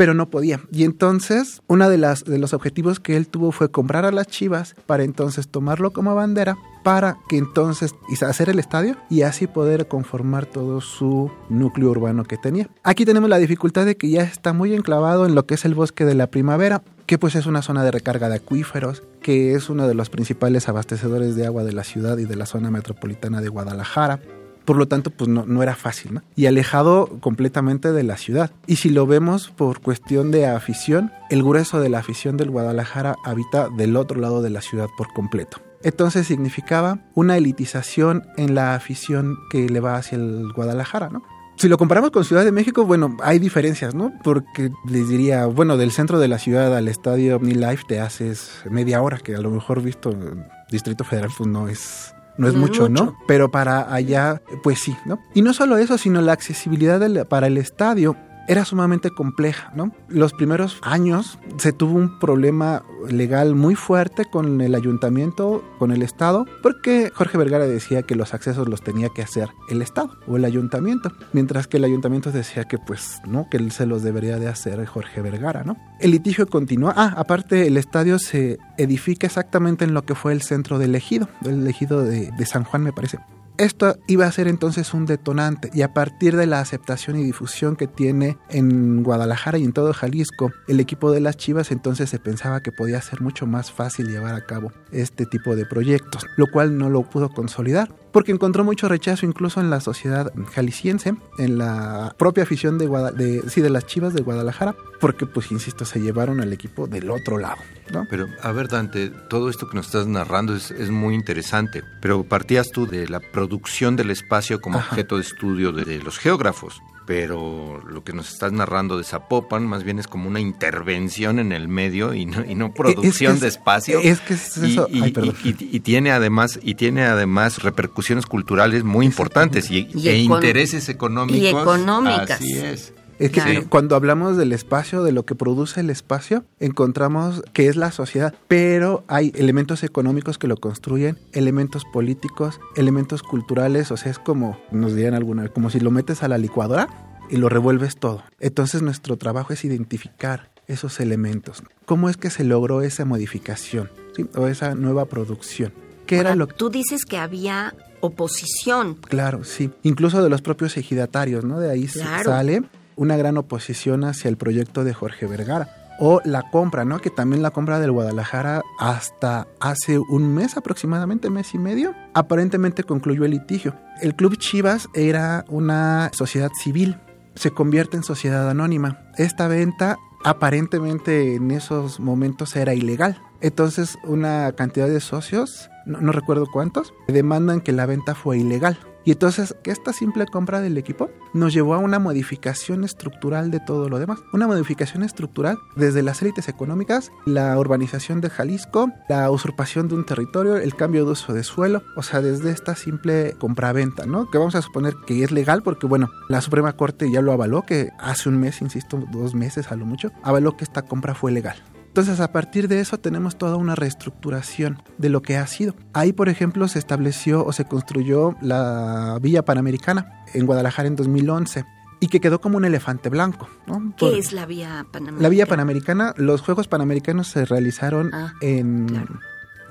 pero 0.00 0.14
no 0.14 0.30
podía. 0.30 0.62
Y 0.72 0.84
entonces, 0.84 1.60
uno 1.66 1.90
de, 1.90 1.98
las, 1.98 2.24
de 2.24 2.38
los 2.38 2.54
objetivos 2.54 3.00
que 3.00 3.18
él 3.18 3.28
tuvo 3.28 3.52
fue 3.52 3.70
comprar 3.70 4.06
a 4.06 4.10
las 4.10 4.28
Chivas 4.28 4.74
para 4.86 5.04
entonces 5.04 5.46
tomarlo 5.46 5.92
como 5.92 6.14
bandera 6.14 6.56
para 6.82 7.18
que 7.28 7.36
entonces 7.36 7.94
hacer 8.26 8.48
el 8.48 8.58
estadio 8.58 8.96
y 9.10 9.20
así 9.20 9.46
poder 9.46 9.88
conformar 9.88 10.46
todo 10.46 10.80
su 10.80 11.30
núcleo 11.50 11.90
urbano 11.90 12.24
que 12.24 12.38
tenía. 12.38 12.70
Aquí 12.82 13.04
tenemos 13.04 13.28
la 13.28 13.36
dificultad 13.36 13.84
de 13.84 13.98
que 13.98 14.08
ya 14.08 14.22
está 14.22 14.54
muy 14.54 14.72
enclavado 14.72 15.26
en 15.26 15.34
lo 15.34 15.44
que 15.44 15.52
es 15.52 15.66
el 15.66 15.74
bosque 15.74 16.06
de 16.06 16.14
la 16.14 16.28
primavera, 16.28 16.82
que 17.04 17.18
pues 17.18 17.34
es 17.34 17.44
una 17.44 17.60
zona 17.60 17.84
de 17.84 17.90
recarga 17.90 18.30
de 18.30 18.36
acuíferos, 18.36 19.02
que 19.20 19.52
es 19.52 19.68
uno 19.68 19.86
de 19.86 19.92
los 19.92 20.08
principales 20.08 20.66
abastecedores 20.70 21.36
de 21.36 21.44
agua 21.44 21.62
de 21.62 21.74
la 21.74 21.84
ciudad 21.84 22.16
y 22.16 22.24
de 22.24 22.36
la 22.36 22.46
zona 22.46 22.70
metropolitana 22.70 23.42
de 23.42 23.50
Guadalajara 23.50 24.18
por 24.64 24.76
lo 24.76 24.86
tanto, 24.88 25.10
pues 25.10 25.28
no, 25.28 25.44
no 25.46 25.62
era 25.62 25.74
fácil, 25.74 26.14
¿no? 26.14 26.22
Y 26.36 26.46
alejado 26.46 27.08
completamente 27.20 27.92
de 27.92 28.02
la 28.02 28.16
ciudad. 28.16 28.50
Y 28.66 28.76
si 28.76 28.90
lo 28.90 29.06
vemos 29.06 29.50
por 29.50 29.80
cuestión 29.80 30.30
de 30.30 30.46
afición, 30.46 31.12
el 31.30 31.42
grueso 31.42 31.80
de 31.80 31.88
la 31.88 31.98
afición 31.98 32.36
del 32.36 32.50
Guadalajara 32.50 33.16
habita 33.24 33.68
del 33.68 33.96
otro 33.96 34.20
lado 34.20 34.42
de 34.42 34.50
la 34.50 34.60
ciudad 34.60 34.88
por 34.96 35.12
completo. 35.12 35.58
Entonces 35.82 36.26
significaba 36.26 36.98
una 37.14 37.36
elitización 37.36 38.24
en 38.36 38.54
la 38.54 38.74
afición 38.74 39.36
que 39.50 39.68
le 39.68 39.80
va 39.80 39.96
hacia 39.96 40.16
el 40.16 40.52
Guadalajara, 40.54 41.08
¿no? 41.08 41.22
Si 41.56 41.68
lo 41.68 41.76
comparamos 41.76 42.10
con 42.10 42.24
Ciudad 42.24 42.42
de 42.42 42.52
México, 42.52 42.86
bueno, 42.86 43.18
hay 43.22 43.38
diferencias, 43.38 43.94
¿no? 43.94 44.14
Porque 44.24 44.72
les 44.88 45.08
diría, 45.10 45.44
bueno, 45.44 45.76
del 45.76 45.90
centro 45.90 46.18
de 46.18 46.26
la 46.26 46.38
ciudad 46.38 46.74
al 46.74 46.88
estadio 46.88 47.36
OmniLife 47.36 47.84
te 47.86 48.00
haces 48.00 48.62
media 48.70 49.02
hora, 49.02 49.18
que 49.18 49.34
a 49.34 49.40
lo 49.40 49.50
mejor 49.50 49.82
visto 49.82 50.10
en 50.10 50.46
Distrito 50.70 51.04
Federal 51.04 51.30
pues 51.36 51.48
no 51.50 51.68
es 51.68 52.14
no 52.40 52.48
es 52.48 52.54
mucho, 52.54 52.88
¿no? 52.88 53.16
Pero 53.26 53.50
para 53.50 53.92
allá, 53.92 54.42
pues 54.62 54.80
sí, 54.80 54.96
¿no? 55.04 55.20
Y 55.34 55.42
no 55.42 55.52
solo 55.52 55.76
eso, 55.76 55.98
sino 55.98 56.20
la 56.22 56.32
accesibilidad 56.32 56.98
del- 56.98 57.26
para 57.26 57.46
el 57.46 57.56
estadio 57.58 58.16
era 58.50 58.64
sumamente 58.64 59.12
compleja, 59.12 59.70
¿no? 59.76 59.92
Los 60.08 60.32
primeros 60.32 60.78
años 60.82 61.38
se 61.58 61.72
tuvo 61.72 61.96
un 61.96 62.18
problema 62.18 62.82
legal 63.08 63.54
muy 63.54 63.76
fuerte 63.76 64.24
con 64.24 64.60
el 64.60 64.74
ayuntamiento, 64.74 65.62
con 65.78 65.92
el 65.92 66.02
Estado, 66.02 66.46
porque 66.60 67.12
Jorge 67.14 67.38
Vergara 67.38 67.68
decía 67.68 68.02
que 68.02 68.16
los 68.16 68.34
accesos 68.34 68.68
los 68.68 68.82
tenía 68.82 69.08
que 69.10 69.22
hacer 69.22 69.50
el 69.68 69.82
Estado 69.82 70.18
o 70.26 70.36
el 70.36 70.44
ayuntamiento, 70.44 71.12
mientras 71.32 71.68
que 71.68 71.76
el 71.76 71.84
ayuntamiento 71.84 72.32
decía 72.32 72.64
que 72.64 72.76
pues 72.76 73.20
no, 73.24 73.46
que 73.48 73.56
él 73.56 73.70
se 73.70 73.86
los 73.86 74.02
debería 74.02 74.40
de 74.40 74.48
hacer 74.48 74.84
Jorge 74.84 75.22
Vergara, 75.22 75.62
¿no? 75.62 75.76
El 76.00 76.10
litigio 76.10 76.48
continúa. 76.48 76.92
Ah, 76.96 77.14
aparte 77.16 77.68
el 77.68 77.76
estadio 77.76 78.18
se 78.18 78.58
edifica 78.78 79.28
exactamente 79.28 79.84
en 79.84 79.94
lo 79.94 80.02
que 80.02 80.16
fue 80.16 80.32
el 80.32 80.42
centro 80.42 80.80
del 80.80 80.96
ejido, 80.96 81.28
el 81.44 81.64
ejido 81.68 82.02
de, 82.02 82.32
de 82.32 82.46
San 82.46 82.64
Juan 82.64 82.82
me 82.82 82.92
parece. 82.92 83.20
Esto 83.60 83.98
iba 84.06 84.24
a 84.24 84.32
ser 84.32 84.48
entonces 84.48 84.94
un 84.94 85.04
detonante 85.04 85.68
y 85.74 85.82
a 85.82 85.92
partir 85.92 86.34
de 86.34 86.46
la 86.46 86.60
aceptación 86.60 87.18
y 87.18 87.24
difusión 87.24 87.76
que 87.76 87.86
tiene 87.86 88.38
en 88.48 89.02
Guadalajara 89.02 89.58
y 89.58 89.64
en 89.64 89.74
todo 89.74 89.92
Jalisco 89.92 90.50
el 90.66 90.80
equipo 90.80 91.12
de 91.12 91.20
las 91.20 91.36
Chivas, 91.36 91.70
entonces 91.70 92.08
se 92.08 92.18
pensaba 92.18 92.62
que 92.62 92.72
podía 92.72 93.02
ser 93.02 93.20
mucho 93.20 93.46
más 93.46 93.70
fácil 93.70 94.08
llevar 94.08 94.34
a 94.34 94.46
cabo 94.46 94.72
este 94.92 95.26
tipo 95.26 95.56
de 95.56 95.66
proyectos, 95.66 96.24
lo 96.38 96.46
cual 96.50 96.78
no 96.78 96.88
lo 96.88 97.02
pudo 97.02 97.28
consolidar 97.28 97.94
porque 98.12 98.32
encontró 98.32 98.64
mucho 98.64 98.88
rechazo 98.88 99.26
incluso 99.26 99.60
en 99.60 99.70
la 99.70 99.80
sociedad 99.80 100.32
jalisciense, 100.52 101.14
en 101.38 101.58
la 101.58 102.14
propia 102.18 102.42
afición 102.44 102.78
de, 102.78 102.86
Guada- 102.86 103.12
de, 103.12 103.48
sí, 103.48 103.60
de 103.60 103.70
las 103.70 103.86
Chivas 103.86 104.14
de 104.14 104.22
Guadalajara, 104.22 104.74
porque 105.00 105.26
pues 105.26 105.50
insisto, 105.52 105.84
se 105.84 106.00
llevaron 106.00 106.40
al 106.40 106.52
equipo 106.52 106.86
del 106.86 107.10
otro 107.10 107.38
lado, 107.38 107.58
¿no? 107.92 108.06
Pero, 108.10 108.26
a 108.42 108.52
ver, 108.52 108.68
Dante, 108.68 109.10
todo 109.28 109.48
esto 109.48 109.68
que 109.68 109.76
nos 109.76 109.86
estás 109.86 110.06
narrando 110.06 110.54
es, 110.54 110.70
es 110.70 110.90
muy 110.90 111.14
interesante, 111.14 111.82
pero 112.02 112.24
partías 112.24 112.70
tú 112.70 112.86
de 112.86 113.08
la 113.08 113.20
producción 113.20 113.96
del 113.96 114.10
espacio 114.10 114.60
como 114.60 114.78
Ajá. 114.78 114.88
objeto 114.90 115.16
de 115.16 115.22
estudio 115.22 115.72
de, 115.72 115.84
de 115.84 115.98
los 116.02 116.18
geógrafos, 116.18 116.80
pero 117.10 117.82
lo 117.88 118.04
que 118.04 118.12
nos 118.12 118.32
estás 118.32 118.52
narrando 118.52 118.96
de 118.96 119.02
Zapopan 119.02 119.66
más 119.66 119.82
bien 119.82 119.98
es 119.98 120.06
como 120.06 120.28
una 120.28 120.38
intervención 120.38 121.40
en 121.40 121.50
el 121.50 121.66
medio 121.66 122.14
y 122.14 122.24
no, 122.24 122.44
y 122.48 122.54
no 122.54 122.72
producción 122.72 123.34
es- 123.34 123.40
de 123.40 123.48
espacio. 123.48 123.98
es 123.98 124.20
que 124.20 124.34
es 124.34 124.56
Y- 124.58 124.72
eso- 124.72 124.86
y, 124.88 125.02
ay, 125.02 125.12
y- 125.42 125.48
y- 125.48 125.68
y 125.72 125.80
tiene 125.80 126.12
además 126.12 126.60
y 126.62 126.76
tiene 126.76 127.02
además 127.02 127.64
repercusiones 127.64 128.26
culturales 128.26 128.84
muy 128.84 129.06
importantes 129.06 129.72
y, 129.72 129.88
Y 129.92 130.08
e 130.08 130.18
econ- 130.18 130.36
intereses 130.36 130.88
económicos. 130.88 131.40
y 131.42 131.48
económicas. 131.48 132.30
Así 132.30 132.58
es. 132.58 132.92
Es 133.20 133.30
que 133.30 133.40
Claro. 133.42 133.66
cuando 133.68 133.94
hablamos 133.96 134.36
del 134.36 134.52
espacio, 134.52 135.02
de 135.04 135.12
lo 135.12 135.24
que 135.24 135.34
produce 135.34 135.80
el 135.80 135.90
espacio, 135.90 136.44
encontramos 136.58 137.42
que 137.52 137.68
es 137.68 137.76
la 137.76 137.92
sociedad, 137.92 138.34
pero 138.48 139.04
hay 139.08 139.30
elementos 139.36 139.84
económicos 139.84 140.38
que 140.38 140.48
lo 140.48 140.56
construyen, 140.56 141.18
elementos 141.32 141.84
políticos, 141.92 142.60
elementos 142.76 143.22
culturales, 143.22 143.90
o 143.92 143.96
sea, 143.96 144.10
es 144.10 144.18
como, 144.18 144.58
nos 144.72 144.94
dirían 144.94 145.14
alguna 145.14 145.42
vez, 145.42 145.50
como 145.52 145.68
si 145.70 145.80
lo 145.80 145.90
metes 145.90 146.22
a 146.22 146.28
la 146.28 146.38
licuadora 146.38 146.88
y 147.28 147.36
lo 147.36 147.48
revuelves 147.48 147.96
todo. 147.98 148.22
Entonces 148.40 148.80
nuestro 148.82 149.16
trabajo 149.18 149.52
es 149.52 149.64
identificar 149.64 150.50
esos 150.66 150.98
elementos. 150.98 151.62
¿Cómo 151.84 152.08
es 152.08 152.16
que 152.16 152.30
se 152.30 152.42
logró 152.44 152.80
esa 152.82 153.04
modificación 153.04 153.90
¿sí? 154.16 154.26
o 154.34 154.46
esa 154.46 154.74
nueva 154.74 155.04
producción? 155.04 155.72
¿Qué 156.06 156.16
era 156.18 156.34
lo 156.34 156.48
que... 156.48 156.54
Tú 156.54 156.70
dices 156.70 157.04
que 157.04 157.18
había 157.18 157.74
oposición. 158.00 158.94
Claro, 158.94 159.44
sí. 159.44 159.70
Incluso 159.82 160.22
de 160.22 160.30
los 160.30 160.42
propios 160.42 160.76
ejidatarios, 160.76 161.44
¿no? 161.44 161.58
De 161.60 161.70
ahí 161.70 161.86
Claro. 161.86 162.30
sale 162.30 162.62
una 163.00 163.16
gran 163.16 163.38
oposición 163.38 164.04
hacia 164.04 164.28
el 164.28 164.36
proyecto 164.36 164.84
de 164.84 164.92
Jorge 164.92 165.26
Vergara. 165.26 165.74
O 165.98 166.20
la 166.24 166.50
compra, 166.50 166.84
¿no? 166.84 166.98
Que 166.98 167.08
también 167.08 167.42
la 167.42 167.50
compra 167.50 167.80
del 167.80 167.92
Guadalajara 167.92 168.62
hasta 168.78 169.48
hace 169.58 169.98
un 169.98 170.34
mes 170.34 170.58
aproximadamente, 170.58 171.30
mes 171.30 171.54
y 171.54 171.58
medio, 171.58 171.94
aparentemente 172.12 172.84
concluyó 172.84 173.24
el 173.24 173.30
litigio. 173.30 173.74
El 174.02 174.14
Club 174.14 174.36
Chivas 174.36 174.88
era 174.92 175.46
una 175.48 176.10
sociedad 176.12 176.50
civil, 176.62 176.98
se 177.36 177.50
convierte 177.50 177.96
en 177.96 178.02
sociedad 178.02 178.50
anónima. 178.50 179.00
Esta 179.16 179.48
venta 179.48 179.96
aparentemente 180.22 181.36
en 181.36 181.50
esos 181.52 182.00
momentos 182.00 182.54
era 182.54 182.74
ilegal. 182.74 183.18
Entonces 183.40 183.96
una 184.04 184.52
cantidad 184.52 184.88
de 184.88 185.00
socios, 185.00 185.70
no, 185.86 186.12
recuerdo 186.12 186.46
cuántos, 186.52 186.92
demandan 187.08 187.62
que 187.62 187.72
la 187.72 187.86
venta 187.86 188.14
fue 188.14 188.38
ilegal. 188.38 188.78
Y 189.04 189.12
entonces 189.12 189.56
esta 189.64 189.92
simple 189.92 190.26
compra 190.26 190.60
del 190.60 190.76
equipo 190.76 191.10
nos 191.32 191.52
llevó 191.52 191.74
a 191.74 191.78
una 191.78 191.98
modificación 191.98 192.84
estructural 192.84 193.50
de 193.50 193.60
todo 193.60 193.88
lo 193.88 193.98
demás. 193.98 194.20
Una 194.32 194.46
modificación 194.46 195.02
estructural 195.02 195.58
desde 195.76 196.02
las 196.02 196.20
élites 196.22 196.48
económicas, 196.48 197.10
la 197.24 197.58
urbanización 197.58 198.20
de 198.20 198.30
Jalisco, 198.30 198.90
la 199.08 199.30
usurpación 199.30 199.88
de 199.88 199.94
un 199.94 200.04
territorio, 200.04 200.56
el 200.56 200.74
cambio 200.74 201.04
de 201.04 201.12
uso 201.12 201.32
de 201.32 201.44
suelo, 201.44 201.82
o 201.96 202.02
sea, 202.02 202.20
desde 202.20 202.50
esta 202.50 202.74
simple 202.74 203.34
compraventa, 203.38 204.06
¿no? 204.06 204.30
Que 204.30 204.38
vamos 204.38 204.54
a 204.54 204.62
suponer 204.62 204.94
que 205.06 205.22
es 205.22 205.30
legal 205.30 205.62
porque, 205.62 205.86
bueno, 205.86 206.10
la 206.28 206.40
Suprema 206.40 206.72
Corte 206.74 207.10
ya 207.10 207.22
lo 207.22 207.32
avaló, 207.32 207.62
que 207.62 207.90
hace 207.98 208.28
un 208.28 208.38
mes, 208.38 208.60
insisto, 208.60 209.02
dos 209.10 209.34
meses 209.34 209.70
a 209.70 209.76
lo 209.76 209.86
mucho, 209.86 210.10
avaló 210.22 210.56
que 210.56 210.64
esta 210.64 210.82
compra 210.82 211.14
fue 211.14 211.32
legal. 211.32 211.56
Entonces, 211.90 212.20
a 212.20 212.30
partir 212.30 212.68
de 212.68 212.78
eso 212.80 212.98
tenemos 212.98 213.36
toda 213.36 213.56
una 213.56 213.74
reestructuración 213.74 214.80
de 214.98 215.08
lo 215.08 215.22
que 215.22 215.36
ha 215.36 215.46
sido. 215.48 215.74
Ahí, 215.92 216.12
por 216.12 216.28
ejemplo, 216.28 216.68
se 216.68 216.78
estableció 216.78 217.44
o 217.44 217.52
se 217.52 217.64
construyó 217.64 218.36
la 218.40 219.18
Villa 219.20 219.44
Panamericana 219.44 220.22
en 220.32 220.46
Guadalajara 220.46 220.86
en 220.86 220.94
2011 220.94 221.64
y 221.98 222.06
que 222.06 222.20
quedó 222.20 222.40
como 222.40 222.58
un 222.58 222.64
elefante 222.64 223.08
blanco. 223.08 223.48
¿no? 223.66 223.92
¿Qué 223.96 224.18
es 224.18 224.32
la 224.32 224.46
vía 224.46 224.86
panamericana? 224.92 225.22
la 225.22 225.28
Villa 225.28 225.46
Panamericana, 225.46 226.14
los 226.16 226.42
Juegos 226.42 226.68
Panamericanos 226.68 227.26
se 227.26 227.44
realizaron 227.44 228.10
Ah, 228.14 228.34
en, 228.40 228.86
claro. 228.86 229.18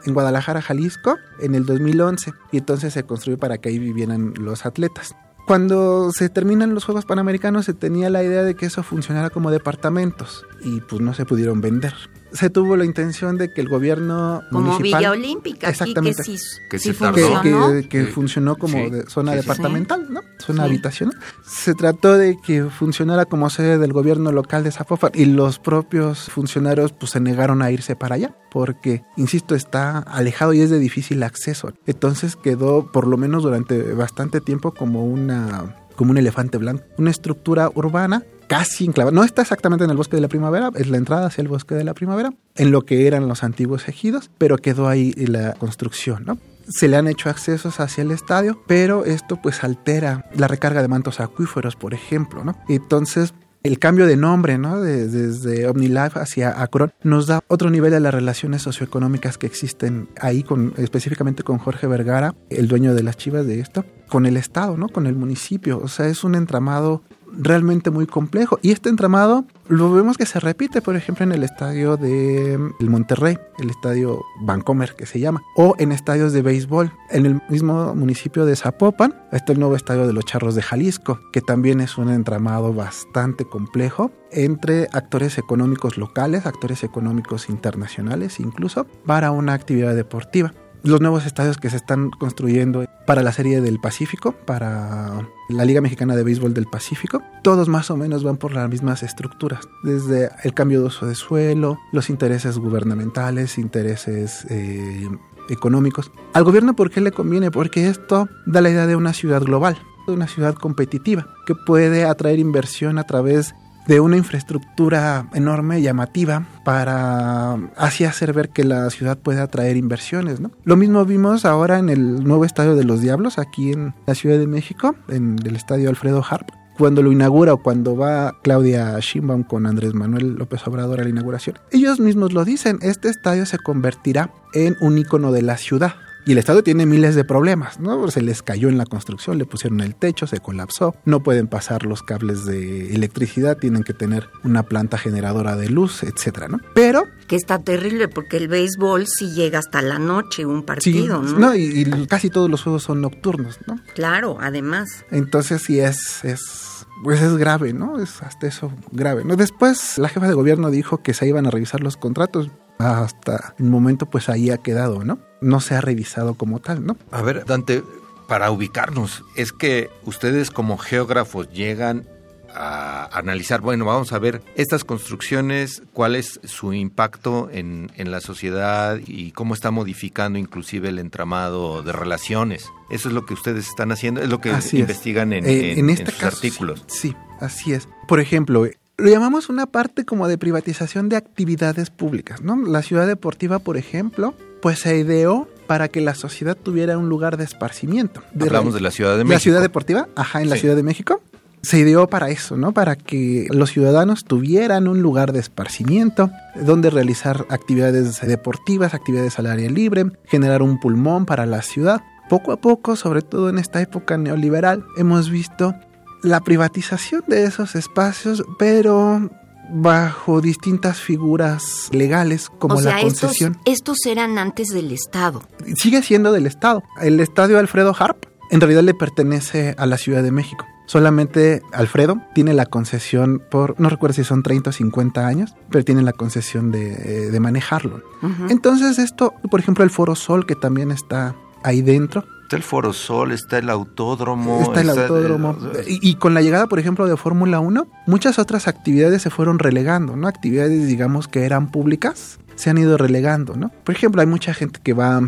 en 0.05 0.13
Guadalajara, 0.13 0.61
Jalisco, 0.61 1.15
en 1.39 1.55
el 1.55 1.65
2011, 1.65 2.33
y 2.51 2.57
entonces 2.57 2.93
se 2.93 3.03
construyó 3.03 3.37
para 3.37 3.59
que 3.59 3.69
ahí 3.69 3.79
vivieran 3.79 4.33
los 4.35 4.65
atletas. 4.65 5.15
Cuando 5.49 6.11
se 6.11 6.29
terminan 6.29 6.75
los 6.75 6.85
Juegos 6.85 7.05
Panamericanos 7.05 7.65
se 7.65 7.73
tenía 7.73 8.11
la 8.11 8.23
idea 8.23 8.43
de 8.43 8.53
que 8.53 8.67
eso 8.67 8.83
funcionara 8.83 9.31
como 9.31 9.49
departamentos 9.49 10.45
y 10.61 10.79
pues 10.81 11.01
no 11.01 11.15
se 11.15 11.25
pudieron 11.25 11.59
vender. 11.59 11.95
Se 12.31 12.49
tuvo 12.49 12.75
la 12.77 12.85
intención 12.85 13.37
de 13.37 13.51
que 13.51 13.61
el 13.61 13.69
gobierno 13.69 14.41
Como 14.51 14.67
municipal 14.73 14.99
Villa 14.99 15.11
Olímpica, 15.11 15.67
aquí 15.69 15.77
que 15.77 15.83
Exactamente. 15.83 16.23
sí, 16.23 16.37
Que 16.69 16.77
sí 16.79 16.89
que, 16.89 16.93
funcionó. 16.95 17.71
que- 17.71 17.87
que 17.89 18.05
Sí. 18.05 18.11
funcionó 18.11 18.55
como 18.57 18.77
Sí. 18.77 18.89
de 18.91 19.09
zona 19.09 19.31
Sí, 19.33 19.37
sí, 19.37 19.41
sí. 19.43 19.47
departamental, 19.49 20.07
¿no? 20.13 20.21
Zona 20.39 20.63
Sí. 20.63 20.69
habitacional. 20.69 21.17
Se 21.43 21.73
trató 21.73 22.17
de 22.17 22.37
que 22.45 22.63
funcionara 22.65 23.25
como 23.25 23.49
sede 23.49 23.77
del 23.77 23.93
gobierno 23.93 24.31
local 24.31 24.63
de 24.63 24.71
Zapopan 24.71 25.11
y 25.15 25.25
los 25.25 25.59
propios 25.59 26.29
funcionarios 26.29 26.91
pues 26.93 27.11
se 27.11 27.19
negaron 27.19 27.61
a 27.61 27.71
irse 27.71 27.95
para 27.95 28.15
allá 28.15 28.35
porque, 28.51 29.03
insisto, 29.17 29.55
está 29.55 29.97
alejado 29.99 30.53
y 30.53 30.61
es 30.61 30.69
de 30.69 30.79
difícil 30.79 31.23
acceso. 31.23 31.73
Entonces 31.87 32.35
quedó 32.35 32.91
por 32.91 33.07
lo 33.07 33.17
menos 33.17 33.43
durante 33.43 33.81
bastante 33.93 34.39
tiempo 34.41 34.73
como 34.73 35.03
una 35.05 35.75
como 35.95 36.11
un 36.11 36.17
elefante 36.17 36.57
blanco, 36.57 36.85
una 36.97 37.11
estructura 37.11 37.69
urbana 37.75 38.23
casi 38.49 38.83
enclavada. 38.85 39.15
No 39.15 39.23
está 39.23 39.43
exactamente 39.43 39.85
en 39.85 39.91
el 39.91 39.95
bosque 39.95 40.17
de 40.17 40.21
la 40.21 40.27
primavera, 40.27 40.71
es 40.75 40.89
la 40.89 40.97
entrada 40.97 41.27
hacia 41.27 41.41
el 41.43 41.47
bosque 41.47 41.75
de 41.75 41.83
la 41.85 41.93
primavera, 41.93 42.33
en 42.55 42.71
lo 42.71 42.81
que 42.81 43.07
eran 43.07 43.27
los 43.29 43.43
antiguos 43.45 43.87
ejidos, 43.87 44.29
pero 44.37 44.57
quedó 44.57 44.89
ahí 44.89 45.13
la 45.13 45.53
construcción, 45.53 46.25
¿no? 46.25 46.37
Se 46.67 46.87
le 46.87 46.97
han 46.97 47.07
hecho 47.07 47.29
accesos 47.29 47.79
hacia 47.79 48.01
el 48.01 48.11
estadio, 48.11 48.61
pero 48.67 49.05
esto 49.05 49.37
pues 49.41 49.63
altera 49.63 50.25
la 50.35 50.47
recarga 50.47 50.81
de 50.81 50.87
mantos 50.87 51.19
acuíferos, 51.19 51.75
por 51.75 51.93
ejemplo, 51.93 52.43
¿no? 52.43 52.55
Entonces, 52.67 53.33
el 53.61 53.77
cambio 53.77 54.07
de 54.07 54.15
nombre, 54.17 54.57
¿no? 54.57 54.79
De- 54.81 55.07
desde 55.07 55.67
OmniLife 55.67 56.19
hacia 56.19 56.61
Acron 56.61 56.91
nos 57.03 57.27
da 57.27 57.41
otro 57.47 57.69
nivel 57.69 57.91
de 57.91 57.99
las 57.99 58.13
relaciones 58.13 58.61
socioeconómicas 58.61 59.37
que 59.37 59.47
existen 59.47 60.09
ahí, 60.19 60.43
con, 60.43 60.73
específicamente 60.77 61.43
con 61.43 61.57
Jorge 61.57 61.85
Vergara, 61.87 62.35
el 62.49 62.67
dueño 62.67 62.93
de 62.95 63.03
las 63.03 63.17
chivas 63.17 63.45
de 63.45 63.59
esto, 63.59 63.83
con 64.07 64.25
el 64.25 64.37
Estado, 64.37 64.77
¿no? 64.77 64.89
Con 64.89 65.07
el 65.07 65.15
municipio. 65.15 65.79
O 65.83 65.87
sea, 65.87 66.07
es 66.07 66.23
un 66.23 66.35
entramado 66.35 67.01
realmente 67.33 67.91
muy 67.91 68.07
complejo. 68.07 68.59
Y 68.61 68.71
este 68.71 68.89
entramado 68.89 69.45
lo 69.67 69.91
vemos 69.91 70.17
que 70.17 70.25
se 70.25 70.39
repite, 70.39 70.81
por 70.81 70.95
ejemplo, 70.95 71.23
en 71.23 71.31
el 71.31 71.43
estadio 71.43 71.97
de 71.97 72.57
mm, 72.57 72.75
el 72.79 72.89
Monterrey, 72.89 73.37
el 73.59 73.69
estadio 73.69 74.23
Vancomer 74.41 74.95
que 74.95 75.05
se 75.05 75.19
llama, 75.19 75.41
o 75.55 75.75
en 75.77 75.91
estadios 75.91 76.33
de 76.33 76.41
béisbol. 76.41 76.91
En 77.11 77.25
el 77.25 77.41
mismo 77.49 77.95
municipio 77.95 78.45
de 78.45 78.55
Zapopan 78.55 79.15
está 79.31 79.53
el 79.53 79.59
nuevo 79.59 79.75
estadio 79.75 80.07
de 80.07 80.13
los 80.13 80.25
Charros 80.25 80.55
de 80.55 80.61
Jalisco, 80.61 81.19
que 81.31 81.41
también 81.41 81.81
es 81.81 81.97
un 81.97 82.09
entramado 82.09 82.73
bastante 82.73 83.45
complejo 83.45 84.11
entre 84.31 84.87
actores 84.91 85.37
económicos 85.37 85.97
locales, 85.97 86.45
actores 86.45 86.83
económicos 86.83 87.49
internacionales 87.49 88.39
incluso, 88.39 88.85
para 89.05 89.31
una 89.31 89.53
actividad 89.53 89.95
deportiva. 89.95 90.53
Los 90.83 91.01
nuevos 91.01 91.25
estadios 91.25 91.57
que 91.57 91.69
se 91.69 91.77
están 91.77 92.09
construyendo 92.09 92.85
para 93.05 93.23
la 93.23 93.31
Serie 93.31 93.61
del 93.61 93.79
Pacífico, 93.79 94.33
para 94.33 95.27
la 95.49 95.65
Liga 95.65 95.81
Mexicana 95.81 96.15
de 96.15 96.23
Béisbol 96.23 96.53
del 96.53 96.67
Pacífico, 96.67 97.21
todos 97.43 97.67
más 97.67 97.89
o 97.91 97.97
menos 97.97 98.23
van 98.23 98.37
por 98.37 98.53
las 98.53 98.69
mismas 98.69 99.03
estructuras, 99.03 99.67
desde 99.83 100.29
el 100.43 100.53
cambio 100.53 100.81
de 100.81 100.87
uso 100.87 101.05
de 101.05 101.15
suelo, 101.15 101.79
los 101.91 102.09
intereses 102.09 102.57
gubernamentales, 102.57 103.57
intereses 103.57 104.45
eh, 104.49 105.07
económicos. 105.49 106.11
Al 106.33 106.43
gobierno, 106.43 106.75
¿por 106.75 106.91
qué 106.91 107.01
le 107.01 107.11
conviene? 107.11 107.51
Porque 107.51 107.87
esto 107.87 108.29
da 108.45 108.61
la 108.61 108.69
idea 108.69 108.87
de 108.87 108.95
una 108.95 109.13
ciudad 109.13 109.41
global, 109.41 109.77
de 110.07 110.13
una 110.13 110.27
ciudad 110.27 110.55
competitiva, 110.55 111.27
que 111.45 111.55
puede 111.55 112.05
atraer 112.05 112.39
inversión 112.39 112.99
a 112.99 113.03
través 113.03 113.53
de 113.89 113.99
una 113.99 114.17
infraestructura 114.17 115.27
enorme, 115.33 115.81
llamativa, 115.81 116.45
para 116.63 117.55
así 117.75 118.05
hacer 118.05 118.33
ver 118.33 118.49
que 118.49 118.63
la 118.63 118.87
ciudad 118.91 119.17
puede 119.17 119.41
atraer 119.41 119.77
inversiones. 119.77 120.39
¿no? 120.39 120.51
Lo 120.63 120.77
mismo 120.77 121.03
vimos 121.05 121.43
ahora 121.43 121.79
en 121.79 121.89
el 121.89 122.23
nuevo 122.23 122.45
Estadio 122.45 122.75
de 122.75 122.83
los 122.83 123.01
Diablos, 123.01 123.39
aquí 123.39 123.71
en 123.71 123.95
la 124.05 124.13
Ciudad 124.13 124.37
de 124.37 124.45
México, 124.45 124.95
en 125.07 125.39
el 125.43 125.55
Estadio 125.55 125.89
Alfredo 125.89 126.23
Harp. 126.29 126.49
Cuando 126.77 127.01
lo 127.01 127.11
inaugura 127.11 127.53
o 127.53 127.63
cuando 127.63 127.97
va 127.97 128.37
Claudia 128.43 128.97
Sheinbaum 128.99 129.43
con 129.43 129.65
Andrés 129.65 129.95
Manuel 129.95 130.35
López 130.35 130.65
Obrador 130.67 131.01
a 131.01 131.03
la 131.03 131.09
inauguración, 131.09 131.57
ellos 131.71 131.99
mismos 131.99 132.31
lo 132.31 132.45
dicen, 132.45 132.77
este 132.83 133.09
estadio 133.09 133.47
se 133.47 133.57
convertirá 133.57 134.31
en 134.53 134.77
un 134.81 134.99
icono 134.99 135.31
de 135.31 135.41
la 135.41 135.57
ciudad. 135.57 135.95
Y 136.29 136.33
el 136.33 136.37
Estado 136.37 136.61
tiene 136.61 136.85
miles 136.85 137.15
de 137.15 137.23
problemas, 137.23 137.79
¿no? 137.79 138.07
Se 138.11 138.21
les 138.21 138.43
cayó 138.43 138.69
en 138.69 138.77
la 138.77 138.85
construcción, 138.85 139.39
le 139.39 139.47
pusieron 139.47 139.81
el 139.81 139.95
techo, 139.95 140.27
se 140.27 140.39
colapsó, 140.39 140.93
no 141.03 141.23
pueden 141.23 141.47
pasar 141.47 141.87
los 141.87 142.03
cables 142.03 142.45
de 142.45 142.93
electricidad, 142.93 143.57
tienen 143.57 143.81
que 143.81 143.95
tener 143.95 144.29
una 144.43 144.61
planta 144.61 144.99
generadora 144.99 145.55
de 145.55 145.69
luz, 145.69 146.03
etcétera, 146.03 146.47
¿no? 146.47 146.59
Pero... 146.75 147.05
Que 147.25 147.35
está 147.35 147.57
terrible 147.57 148.09
porque 148.09 148.37
el 148.37 148.47
béisbol 148.47 149.07
sí 149.07 149.31
llega 149.31 149.57
hasta 149.57 149.81
la 149.81 149.97
noche, 149.97 150.45
un 150.45 150.61
partido, 150.61 151.19
¿no? 151.23 151.39
no 151.39 151.55
y, 151.55 151.63
y, 151.63 152.05
casi 152.05 152.29
todos 152.29 152.47
los 152.47 152.61
juegos 152.61 152.83
son 152.83 153.01
nocturnos, 153.01 153.57
¿no? 153.65 153.79
Claro, 153.95 154.37
además. 154.39 155.03
Entonces 155.09 155.63
sí 155.63 155.79
es... 155.79 156.23
es 156.23 156.85
pues 157.03 157.23
es 157.23 157.37
grave, 157.37 157.73
¿no? 157.73 157.99
Es 157.99 158.21
hasta 158.21 158.45
eso 158.45 158.71
grave, 158.91 159.23
¿no? 159.25 159.35
Después 159.35 159.97
la 159.97 160.09
jefa 160.09 160.27
de 160.27 160.35
gobierno 160.35 160.69
dijo 160.69 161.01
que 161.01 161.15
se 161.15 161.27
iban 161.27 161.47
a 161.47 161.49
revisar 161.49 161.81
los 161.81 161.97
contratos 161.97 162.51
hasta 162.77 163.55
el 163.57 163.65
momento 163.65 164.05
pues 164.05 164.29
ahí 164.29 164.51
ha 164.51 164.57
quedado, 164.57 165.03
¿no? 165.03 165.17
No 165.41 165.59
se 165.59 165.75
ha 165.75 165.81
revisado 165.81 166.33
como 166.33 166.59
tal, 166.59 166.85
¿no? 166.85 166.97
A 167.11 167.21
ver, 167.21 167.45
Dante, 167.45 167.83
para 168.27 168.51
ubicarnos, 168.51 169.23
es 169.35 169.51
que 169.51 169.89
ustedes 170.05 170.51
como 170.51 170.77
geógrafos 170.77 171.49
llegan 171.51 172.05
a 172.53 173.05
analizar, 173.17 173.61
bueno, 173.61 173.85
vamos 173.85 174.11
a 174.11 174.19
ver 174.19 174.41
estas 174.55 174.83
construcciones, 174.83 175.83
cuál 175.93 176.15
es 176.15 176.39
su 176.43 176.73
impacto 176.73 177.49
en, 177.51 177.91
en, 177.95 178.11
la 178.11 178.21
sociedad 178.21 178.99
y 179.05 179.31
cómo 179.31 179.53
está 179.53 179.71
modificando 179.71 180.39
inclusive 180.39 180.89
el 180.89 180.99
entramado 180.99 181.83
de 181.83 181.91
relaciones. 181.91 182.65
Eso 182.89 183.09
es 183.09 183.13
lo 183.13 183.25
que 183.25 183.33
ustedes 183.35 183.67
están 183.67 183.91
haciendo, 183.91 184.21
es 184.21 184.29
lo 184.29 184.41
que 184.41 184.49
Así 184.51 184.79
investigan 184.79 185.31
es. 185.33 185.45
en, 185.45 185.49
Eh, 185.49 185.71
en, 185.73 185.79
en 185.79 185.89
este 185.91 186.11
sus 186.11 186.19
caso, 186.19 186.35
artículos. 186.37 186.83
Sí, 186.87 187.15
así 187.39 187.73
es. 187.73 187.87
Por 188.07 188.19
ejemplo, 188.19 188.65
lo 188.97 189.09
llamamos 189.09 189.49
una 189.49 189.67
parte 189.67 190.03
como 190.03 190.27
de 190.27 190.37
privatización 190.37 191.07
de 191.07 191.17
actividades 191.17 191.89
públicas, 191.91 192.41
¿no? 192.41 192.55
La 192.57 192.81
ciudad 192.81 193.07
deportiva, 193.07 193.59
por 193.59 193.77
ejemplo, 193.77 194.33
pues 194.61 194.79
se 194.79 194.97
ideó 194.97 195.47
para 195.67 195.87
que 195.87 196.01
la 196.01 196.15
sociedad 196.15 196.57
tuviera 196.57 196.97
un 196.97 197.09
lugar 197.09 197.37
de 197.37 197.43
esparcimiento. 197.43 198.23
De 198.33 198.47
Hablamos 198.47 198.73
de 198.73 198.81
la 198.81 198.91
Ciudad 198.91 199.11
de 199.11 199.23
México. 199.23 199.33
La 199.33 199.39
ciudad 199.39 199.61
deportiva, 199.61 200.07
ajá, 200.15 200.41
en 200.41 200.49
la. 200.49 200.55
Ciudad 200.55 200.75
de 200.75 200.83
México. 200.83 201.21
Se 201.61 201.77
ideó 201.77 202.07
para 202.07 202.29
eso, 202.29 202.57
¿no? 202.57 202.71
Para 202.71 202.95
que 202.95 203.47
los 203.51 203.69
ciudadanos 203.71 204.23
tuvieran 204.23 204.87
un 204.87 205.01
lugar 205.01 205.33
de 205.33 205.39
esparcimiento, 205.39 206.31
donde 206.55 206.89
realizar 206.89 207.45
actividades 207.49 208.19
deportivas, 208.21 208.93
actividades 208.93 209.37
al 209.37 209.47
aire 209.47 209.69
libre, 209.69 210.05
generar 210.25 210.61
un 210.61 210.79
pulmón 210.79 211.25
para 211.25 211.45
la 211.45 211.61
ciudad. 211.61 212.01
Poco 212.29 212.51
a 212.51 212.57
poco, 212.61 212.95
sobre 212.95 213.21
todo 213.21 213.49
en 213.49 213.59
esta 213.59 213.81
época 213.81 214.17
neoliberal, 214.17 214.85
hemos 214.97 215.29
visto 215.29 215.75
la 216.23 216.39
privatización 216.41 217.23
de 217.27 217.43
esos 217.43 217.75
espacios, 217.75 218.43
pero 218.57 219.29
bajo 219.71 220.41
distintas 220.41 220.99
figuras 220.99 221.89
legales 221.91 222.49
como 222.49 222.75
o 222.75 222.81
sea, 222.81 222.95
la 222.95 223.01
concesión. 223.01 223.57
estos 223.65 223.97
eran 224.05 224.37
antes 224.37 224.69
del 224.69 224.91
Estado. 224.91 225.43
Sigue 225.75 226.01
siendo 226.01 226.31
del 226.31 226.45
Estado. 226.45 226.83
El 227.01 227.19
estadio 227.19 227.59
Alfredo 227.59 227.95
Harp 227.97 228.25
en 228.51 228.61
realidad 228.61 228.83
le 228.83 228.93
pertenece 228.93 229.75
a 229.77 229.85
la 229.85 229.97
Ciudad 229.97 230.23
de 230.23 230.31
México. 230.31 230.65
Solamente 230.87 231.61
Alfredo 231.71 232.19
tiene 232.33 232.55
la 232.55 232.65
concesión 232.65 233.43
por, 233.51 233.79
no 233.79 233.89
recuerdo 233.89 234.15
si 234.15 234.23
son 234.23 234.41
30 234.41 234.71
o 234.71 234.73
50 234.73 235.27
años, 235.27 235.55
pero 235.69 235.85
tiene 235.85 236.01
la 236.01 236.13
concesión 236.13 236.71
de, 236.71 236.93
eh, 236.93 237.31
de 237.31 237.39
manejarlo. 237.39 238.01
Entonces 238.49 238.97
esto, 238.97 239.35
por 239.51 239.59
ejemplo, 239.59 239.83
el 239.83 239.91
Foro 239.91 240.15
Sol, 240.15 240.47
que 240.47 240.55
también 240.55 240.89
está 240.89 241.35
ahí 241.63 241.83
dentro, 241.83 242.25
Está 242.49 242.57
el 242.57 242.63
Foro 242.63 242.93
Sol, 242.93 243.31
está 243.31 243.59
el 243.59 243.69
autódromo. 243.69 244.61
está 244.63 244.81
el 244.81 244.89
autódromo. 244.89 245.55
Y, 245.85 246.09
y 246.09 246.15
con 246.15 246.33
la 246.33 246.41
llegada, 246.41 246.65
por 246.65 246.79
ejemplo, 246.79 247.05
de 247.07 247.15
Fórmula 247.15 247.59
1, 247.59 247.85
muchas 248.07 248.39
otras 248.39 248.67
actividades 248.67 249.21
se 249.21 249.29
fueron 249.29 249.59
relegando, 249.59 250.15
¿no? 250.15 250.27
Actividades, 250.27 250.87
digamos, 250.87 251.27
que 251.27 251.43
eran 251.45 251.69
públicas, 251.69 252.39
se 252.55 252.71
han 252.71 252.79
ido 252.79 252.97
relegando, 252.97 253.55
¿no? 253.55 253.69
Por 253.83 253.93
ejemplo, 253.93 254.21
hay 254.21 254.25
mucha 254.25 254.55
gente 254.55 254.79
que 254.81 254.93
va 254.93 255.21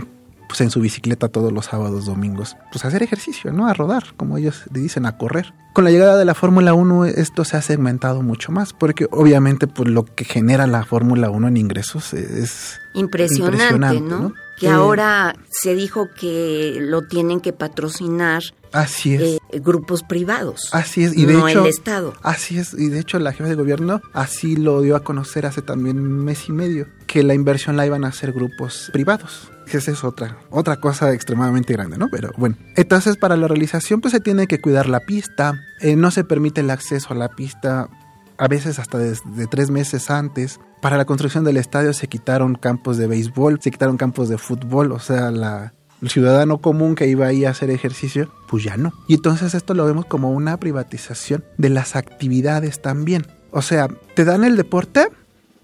pues 0.47 0.61
en 0.61 0.71
su 0.71 0.81
bicicleta 0.81 1.29
todos 1.29 1.51
los 1.53 1.65
sábados, 1.65 2.07
domingos, 2.07 2.57
pues 2.71 2.85
a 2.85 2.87
hacer 2.87 3.03
ejercicio, 3.03 3.53
¿no? 3.53 3.67
A 3.67 3.73
rodar, 3.75 4.03
como 4.17 4.39
ellos 4.39 4.63
le 4.73 4.81
dicen, 4.81 5.05
a 5.05 5.15
correr. 5.19 5.53
Con 5.73 5.83
la 5.83 5.91
llegada 5.91 6.17
de 6.17 6.25
la 6.25 6.33
Fórmula 6.33 6.73
1 6.73 7.05
esto 7.05 7.45
se 7.45 7.55
ha 7.55 7.61
segmentado 7.61 8.23
mucho 8.23 8.51
más, 8.51 8.73
porque 8.73 9.07
obviamente 9.11 9.67
pues 9.67 9.89
lo 9.89 10.05
que 10.05 10.25
genera 10.25 10.65
la 10.65 10.83
Fórmula 10.85 11.29
1 11.29 11.49
en 11.49 11.57
ingresos 11.57 12.15
es 12.15 12.79
Impresionante, 12.95 13.53
Impresionante, 13.53 14.01
¿no? 14.01 14.19
¿no? 14.21 14.33
Que 14.61 14.67
Eh, 14.67 14.71
ahora 14.71 15.35
se 15.49 15.73
dijo 15.73 16.07
que 16.17 16.77
lo 16.79 17.01
tienen 17.01 17.41
que 17.41 17.51
patrocinar 17.51 18.43
así 18.71 19.15
es. 19.15 19.21
eh, 19.21 19.59
grupos 19.59 20.03
privados. 20.03 20.69
Así 20.71 21.03
es, 21.03 21.17
y 21.17 21.25
de 21.25 21.33
no 21.33 21.47
hecho, 21.47 21.61
el 21.63 21.67
Estado. 21.67 22.13
Así 22.21 22.59
es, 22.59 22.73
y 22.75 22.89
de 22.89 22.99
hecho 22.99 23.17
la 23.17 23.33
jefa 23.33 23.49
de 23.49 23.55
gobierno 23.55 24.01
así 24.13 24.55
lo 24.55 24.81
dio 24.81 24.95
a 24.95 25.03
conocer 25.03 25.47
hace 25.47 25.63
también 25.63 25.99
un 25.99 26.23
mes 26.23 26.47
y 26.47 26.51
medio, 26.51 26.87
que 27.07 27.23
la 27.23 27.33
inversión 27.33 27.75
la 27.75 27.87
iban 27.87 28.05
a 28.05 28.09
hacer 28.09 28.33
grupos 28.33 28.91
privados. 28.93 29.51
Esa 29.65 29.89
es 29.91 30.03
otra, 30.03 30.37
otra 30.51 30.77
cosa 30.77 31.11
extremadamente 31.11 31.73
grande, 31.73 31.97
¿no? 31.97 32.07
Pero 32.11 32.29
bueno, 32.37 32.55
entonces 32.75 33.17
para 33.17 33.37
la 33.37 33.47
realización 33.47 33.99
pues 33.99 34.11
se 34.11 34.19
tiene 34.19 34.45
que 34.45 34.61
cuidar 34.61 34.87
la 34.87 34.99
pista, 34.99 35.59
eh, 35.79 35.95
no 35.95 36.11
se 36.11 36.23
permite 36.23 36.61
el 36.61 36.69
acceso 36.69 37.13
a 37.13 37.15
la 37.15 37.29
pista 37.29 37.89
a 38.37 38.47
veces 38.47 38.77
hasta 38.79 38.97
desde 38.99 39.47
tres 39.47 39.71
meses 39.71 40.09
antes. 40.11 40.59
Para 40.81 40.97
la 40.97 41.05
construcción 41.05 41.43
del 41.43 41.57
estadio 41.57 41.93
se 41.93 42.07
quitaron 42.07 42.55
campos 42.55 42.97
de 42.97 43.07
béisbol, 43.07 43.59
se 43.61 43.69
quitaron 43.69 43.97
campos 43.97 44.29
de 44.29 44.37
fútbol, 44.37 44.91
o 44.91 44.99
sea, 44.99 45.29
la, 45.29 45.73
el 46.01 46.09
ciudadano 46.09 46.57
común 46.57 46.95
que 46.95 47.07
iba 47.07 47.27
ahí 47.27 47.45
a 47.45 47.51
hacer 47.51 47.69
ejercicio, 47.69 48.31
pues 48.47 48.63
ya 48.63 48.77
no. 48.77 48.91
Y 49.07 49.13
entonces 49.13 49.53
esto 49.53 49.75
lo 49.75 49.85
vemos 49.85 50.05
como 50.07 50.31
una 50.31 50.57
privatización 50.57 51.43
de 51.57 51.69
las 51.69 51.95
actividades 51.95 52.81
también. 52.81 53.27
O 53.51 53.61
sea, 53.61 53.89
te 54.15 54.25
dan 54.25 54.43
el 54.43 54.57
deporte, 54.57 55.09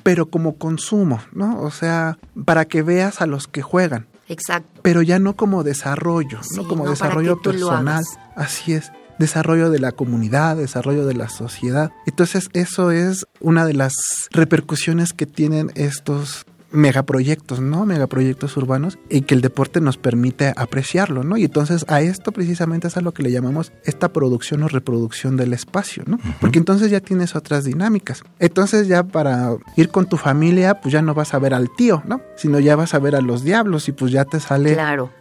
pero 0.03 0.27
como 0.27 0.57
consumo, 0.57 1.19
¿no? 1.33 1.61
O 1.61 1.71
sea, 1.71 2.19
para 2.45 2.65
que 2.65 2.83
veas 2.83 3.21
a 3.21 3.25
los 3.25 3.47
que 3.47 3.61
juegan 3.61 4.05
Exacto. 4.29 4.81
pero 4.83 5.01
ya 5.01 5.19
no 5.19 5.35
como 5.35 5.63
desarrollo, 5.63 6.39
Sí, 6.43 6.57
no 6.57 6.67
como 6.67 6.83
no 6.83 6.91
desarrollo 6.91 7.41
personal. 7.41 8.05
Así 8.35 8.73
es, 8.73 8.91
desarrollo 9.19 9.69
de 9.69 9.79
la 9.79 9.91
comunidad, 9.91 10.57
desarrollo 10.57 11.05
de 11.05 11.13
la 11.13 11.29
sociedad. 11.29 11.91
Entonces, 12.05 12.49
eso 12.53 12.91
es 12.91 13.25
una 13.39 13.65
de 13.65 13.73
las 13.73 13.93
repercusiones 14.31 15.13
que 15.13 15.25
tienen 15.25 15.71
estos 15.75 16.45
megaproyectos, 16.71 17.59
¿no? 17.59 17.85
Megaproyectos 17.85 18.57
urbanos 18.57 18.97
y 19.09 19.21
que 19.21 19.35
el 19.35 19.41
deporte 19.41 19.81
nos 19.81 19.97
permite 19.97 20.53
apreciarlo, 20.55 21.23
¿no? 21.23 21.37
Y 21.37 21.45
entonces 21.45 21.85
a 21.87 22.01
esto 22.01 22.31
precisamente 22.31 22.87
es 22.87 22.97
a 22.97 23.01
lo 23.01 23.13
que 23.13 23.23
le 23.23 23.31
llamamos 23.31 23.71
esta 23.83 24.11
producción 24.11 24.63
o 24.63 24.67
reproducción 24.67 25.37
del 25.37 25.53
espacio, 25.53 26.03
¿no? 26.05 26.19
Porque 26.41 26.59
entonces 26.59 26.91
ya 26.91 26.99
tienes 26.99 27.35
otras 27.35 27.63
dinámicas. 27.63 28.23
Entonces 28.39 28.87
ya 28.87 29.03
para 29.03 29.55
ir 29.75 29.89
con 29.89 30.07
tu 30.07 30.17
familia, 30.17 30.81
pues 30.81 30.91
ya 30.91 31.01
no 31.01 31.13
vas 31.13 31.33
a 31.33 31.39
ver 31.39 31.53
al 31.53 31.69
tío, 31.75 32.03
¿no? 32.05 32.21
Sino 32.35 32.59
ya 32.59 32.75
vas 32.75 32.93
a 32.93 32.99
ver 32.99 33.15
a 33.15 33.21
los 33.21 33.43
diablos 33.43 33.87
y 33.87 33.91
pues 33.93 34.11
ya 34.11 34.25
te 34.25 34.39
sale 34.39 34.73
Claro. 34.73 35.11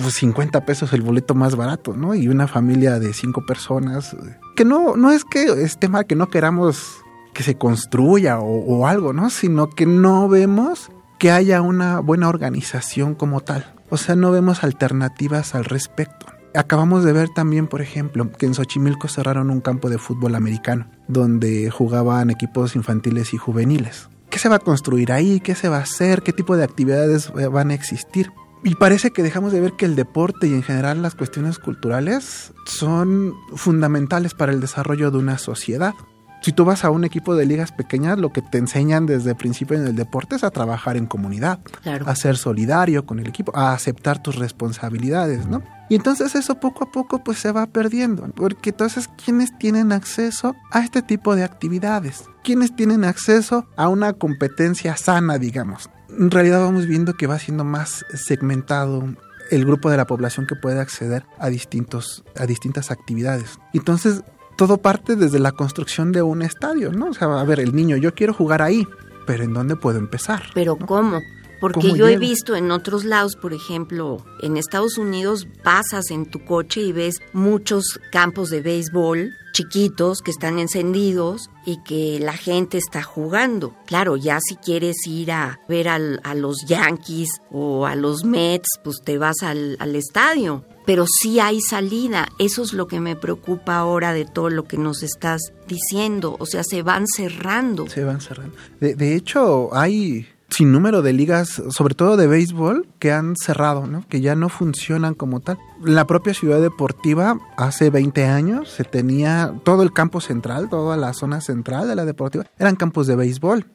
Pues 0.00 0.14
50 0.14 0.64
pesos 0.64 0.92
el 0.92 1.02
boleto 1.02 1.34
más 1.34 1.56
barato, 1.56 1.94
¿no? 1.94 2.14
Y 2.14 2.28
una 2.28 2.46
familia 2.46 2.98
de 2.98 3.12
cinco 3.12 3.44
personas. 3.46 4.16
Que 4.56 4.64
no, 4.64 4.96
no 4.96 5.10
es 5.10 5.24
que 5.24 5.44
esté 5.62 5.88
mal 5.88 6.06
que 6.06 6.16
no 6.16 6.28
queramos 6.28 7.00
que 7.32 7.42
se 7.42 7.56
construya 7.56 8.38
o, 8.38 8.64
o 8.64 8.86
algo, 8.86 9.12
¿no? 9.12 9.30
Sino 9.30 9.70
que 9.70 9.86
no 9.86 10.28
vemos 10.28 10.90
que 11.18 11.30
haya 11.30 11.62
una 11.62 12.00
buena 12.00 12.28
organización 12.28 13.14
como 13.14 13.40
tal. 13.40 13.74
O 13.90 13.96
sea, 13.96 14.16
no 14.16 14.30
vemos 14.30 14.64
alternativas 14.64 15.54
al 15.54 15.64
respecto. 15.64 16.26
Acabamos 16.54 17.04
de 17.04 17.12
ver 17.12 17.28
también, 17.30 17.66
por 17.66 17.80
ejemplo, 17.80 18.30
que 18.30 18.46
en 18.46 18.54
Xochimilco 18.54 19.08
cerraron 19.08 19.50
un 19.50 19.60
campo 19.60 19.90
de 19.90 19.98
fútbol 19.98 20.36
americano, 20.36 20.86
donde 21.08 21.70
jugaban 21.70 22.30
equipos 22.30 22.76
infantiles 22.76 23.34
y 23.34 23.38
juveniles. 23.38 24.08
¿Qué 24.30 24.38
se 24.38 24.48
va 24.48 24.56
a 24.56 24.60
construir 24.60 25.12
ahí? 25.12 25.40
¿Qué 25.40 25.54
se 25.54 25.68
va 25.68 25.78
a 25.78 25.82
hacer? 25.82 26.22
¿Qué 26.22 26.32
tipo 26.32 26.56
de 26.56 26.64
actividades 26.64 27.32
eh, 27.38 27.46
van 27.48 27.70
a 27.70 27.74
existir? 27.74 28.30
Y 28.66 28.76
parece 28.76 29.10
que 29.10 29.22
dejamos 29.22 29.52
de 29.52 29.60
ver 29.60 29.74
que 29.74 29.84
el 29.84 29.94
deporte 29.94 30.46
y 30.48 30.54
en 30.54 30.62
general 30.62 31.02
las 31.02 31.14
cuestiones 31.14 31.58
culturales 31.58 32.54
son 32.64 33.34
fundamentales 33.54 34.32
para 34.32 34.52
el 34.52 34.60
desarrollo 34.60 35.10
de 35.10 35.18
una 35.18 35.36
sociedad. 35.36 35.92
Si 36.40 36.52
tú 36.52 36.64
vas 36.64 36.84
a 36.84 36.90
un 36.90 37.04
equipo 37.04 37.36
de 37.36 37.44
ligas 37.44 37.72
pequeñas, 37.72 38.18
lo 38.18 38.32
que 38.32 38.40
te 38.40 38.56
enseñan 38.56 39.04
desde 39.04 39.30
el 39.30 39.36
principio 39.36 39.76
en 39.76 39.86
el 39.86 39.96
deporte 39.96 40.36
es 40.36 40.44
a 40.44 40.50
trabajar 40.50 40.96
en 40.96 41.04
comunidad, 41.04 41.60
a 41.84 42.14
ser 42.14 42.38
solidario 42.38 43.04
con 43.04 43.18
el 43.18 43.28
equipo, 43.28 43.52
a 43.54 43.72
aceptar 43.72 44.22
tus 44.22 44.36
responsabilidades, 44.36 45.46
¿no? 45.46 45.62
Y 45.90 45.96
entonces 45.96 46.34
eso 46.34 46.58
poco 46.60 46.84
a 46.84 46.90
poco 46.90 47.22
pues 47.22 47.38
se 47.38 47.52
va 47.52 47.66
perdiendo, 47.66 48.28
porque 48.34 48.70
entonces 48.70 49.08
¿quiénes 49.22 49.56
tienen 49.58 49.92
acceso 49.92 50.54
a 50.70 50.80
este 50.80 51.02
tipo 51.02 51.36
de 51.36 51.44
actividades? 51.44 52.24
¿Quiénes 52.42 52.74
tienen 52.74 53.04
acceso 53.04 53.66
a 53.76 53.88
una 53.88 54.14
competencia 54.14 54.96
sana, 54.96 55.38
digamos? 55.38 55.90
En 56.18 56.30
realidad 56.30 56.60
vamos 56.60 56.86
viendo 56.86 57.14
que 57.14 57.26
va 57.26 57.38
siendo 57.38 57.64
más 57.64 58.04
segmentado 58.14 59.04
el 59.50 59.64
grupo 59.64 59.90
de 59.90 59.96
la 59.96 60.06
población 60.06 60.46
que 60.46 60.56
puede 60.56 60.80
acceder 60.80 61.24
a 61.38 61.48
distintos 61.48 62.24
a 62.36 62.46
distintas 62.46 62.90
actividades. 62.90 63.58
Entonces, 63.72 64.22
todo 64.56 64.78
parte 64.78 65.16
desde 65.16 65.38
la 65.38 65.52
construcción 65.52 66.12
de 66.12 66.22
un 66.22 66.42
estadio, 66.42 66.92
¿no? 66.92 67.06
O 67.06 67.14
sea, 67.14 67.28
a 67.40 67.44
ver, 67.44 67.60
el 67.60 67.74
niño, 67.74 67.96
yo 67.96 68.14
quiero 68.14 68.32
jugar 68.32 68.62
ahí, 68.62 68.86
pero 69.26 69.44
¿en 69.44 69.52
dónde 69.52 69.76
puedo 69.76 69.98
empezar? 69.98 70.44
Pero 70.54 70.76
¿cómo? 70.76 71.20
Porque 71.60 71.92
yo 71.92 72.06
he 72.08 72.18
visto 72.18 72.56
en 72.56 72.70
otros 72.70 73.04
lados, 73.04 73.36
por 73.36 73.54
ejemplo, 73.54 74.24
en 74.42 74.56
Estados 74.56 74.98
Unidos 74.98 75.46
pasas 75.62 76.10
en 76.10 76.26
tu 76.26 76.44
coche 76.44 76.82
y 76.82 76.92
ves 76.92 77.20
muchos 77.32 78.00
campos 78.10 78.50
de 78.50 78.60
béisbol 78.60 79.32
chiquitos 79.52 80.20
que 80.20 80.32
están 80.32 80.58
encendidos 80.58 81.48
y 81.64 81.80
que 81.84 82.18
la 82.20 82.32
gente 82.32 82.76
está 82.76 83.02
jugando. 83.02 83.74
Claro, 83.86 84.16
ya 84.16 84.40
si 84.40 84.56
quieres 84.56 84.96
ir 85.06 85.30
a 85.30 85.60
ver 85.68 85.88
a 85.88 85.98
los 86.34 86.66
Yankees 86.66 87.40
o 87.50 87.86
a 87.86 87.94
los 87.94 88.24
Mets, 88.24 88.68
pues 88.82 89.00
te 89.02 89.16
vas 89.16 89.42
al, 89.42 89.76
al 89.78 89.94
estadio 89.96 90.64
pero 90.86 91.06
sí 91.06 91.40
hay 91.40 91.60
salida. 91.60 92.28
Eso 92.38 92.62
es 92.62 92.72
lo 92.72 92.86
que 92.86 93.00
me 93.00 93.16
preocupa 93.16 93.76
ahora 93.76 94.12
de 94.12 94.24
todo 94.24 94.50
lo 94.50 94.64
que 94.64 94.76
nos 94.76 95.02
estás 95.02 95.40
diciendo. 95.66 96.36
O 96.38 96.46
sea, 96.46 96.62
se 96.62 96.82
van 96.82 97.06
cerrando. 97.06 97.88
Se 97.88 98.04
van 98.04 98.20
cerrando. 98.20 98.54
De, 98.80 98.94
de 98.94 99.16
hecho, 99.16 99.74
hay 99.74 100.26
sin 100.50 100.72
número 100.72 101.02
de 101.02 101.12
ligas, 101.12 101.62
sobre 101.70 101.94
todo 101.94 102.16
de 102.16 102.26
béisbol, 102.26 102.86
que 102.98 103.12
han 103.12 103.34
cerrado, 103.36 103.86
¿no? 103.86 104.06
que 104.08 104.20
ya 104.20 104.34
no 104.34 104.48
funcionan 104.48 105.14
como 105.14 105.40
tal. 105.40 105.58
La 105.82 106.06
propia 106.06 106.34
ciudad 106.34 106.60
deportiva, 106.60 107.38
hace 107.56 107.90
20 107.90 108.24
años, 108.26 108.70
se 108.70 108.84
tenía 108.84 109.54
todo 109.64 109.82
el 109.82 109.92
campo 109.92 110.20
central, 110.20 110.68
toda 110.68 110.96
la 110.96 111.12
zona 111.12 111.40
central 111.40 111.88
de 111.88 111.96
la 111.96 112.04
deportiva, 112.04 112.44
eran 112.58 112.76
campos 112.76 113.06
de 113.06 113.16
béisbol 113.16 113.66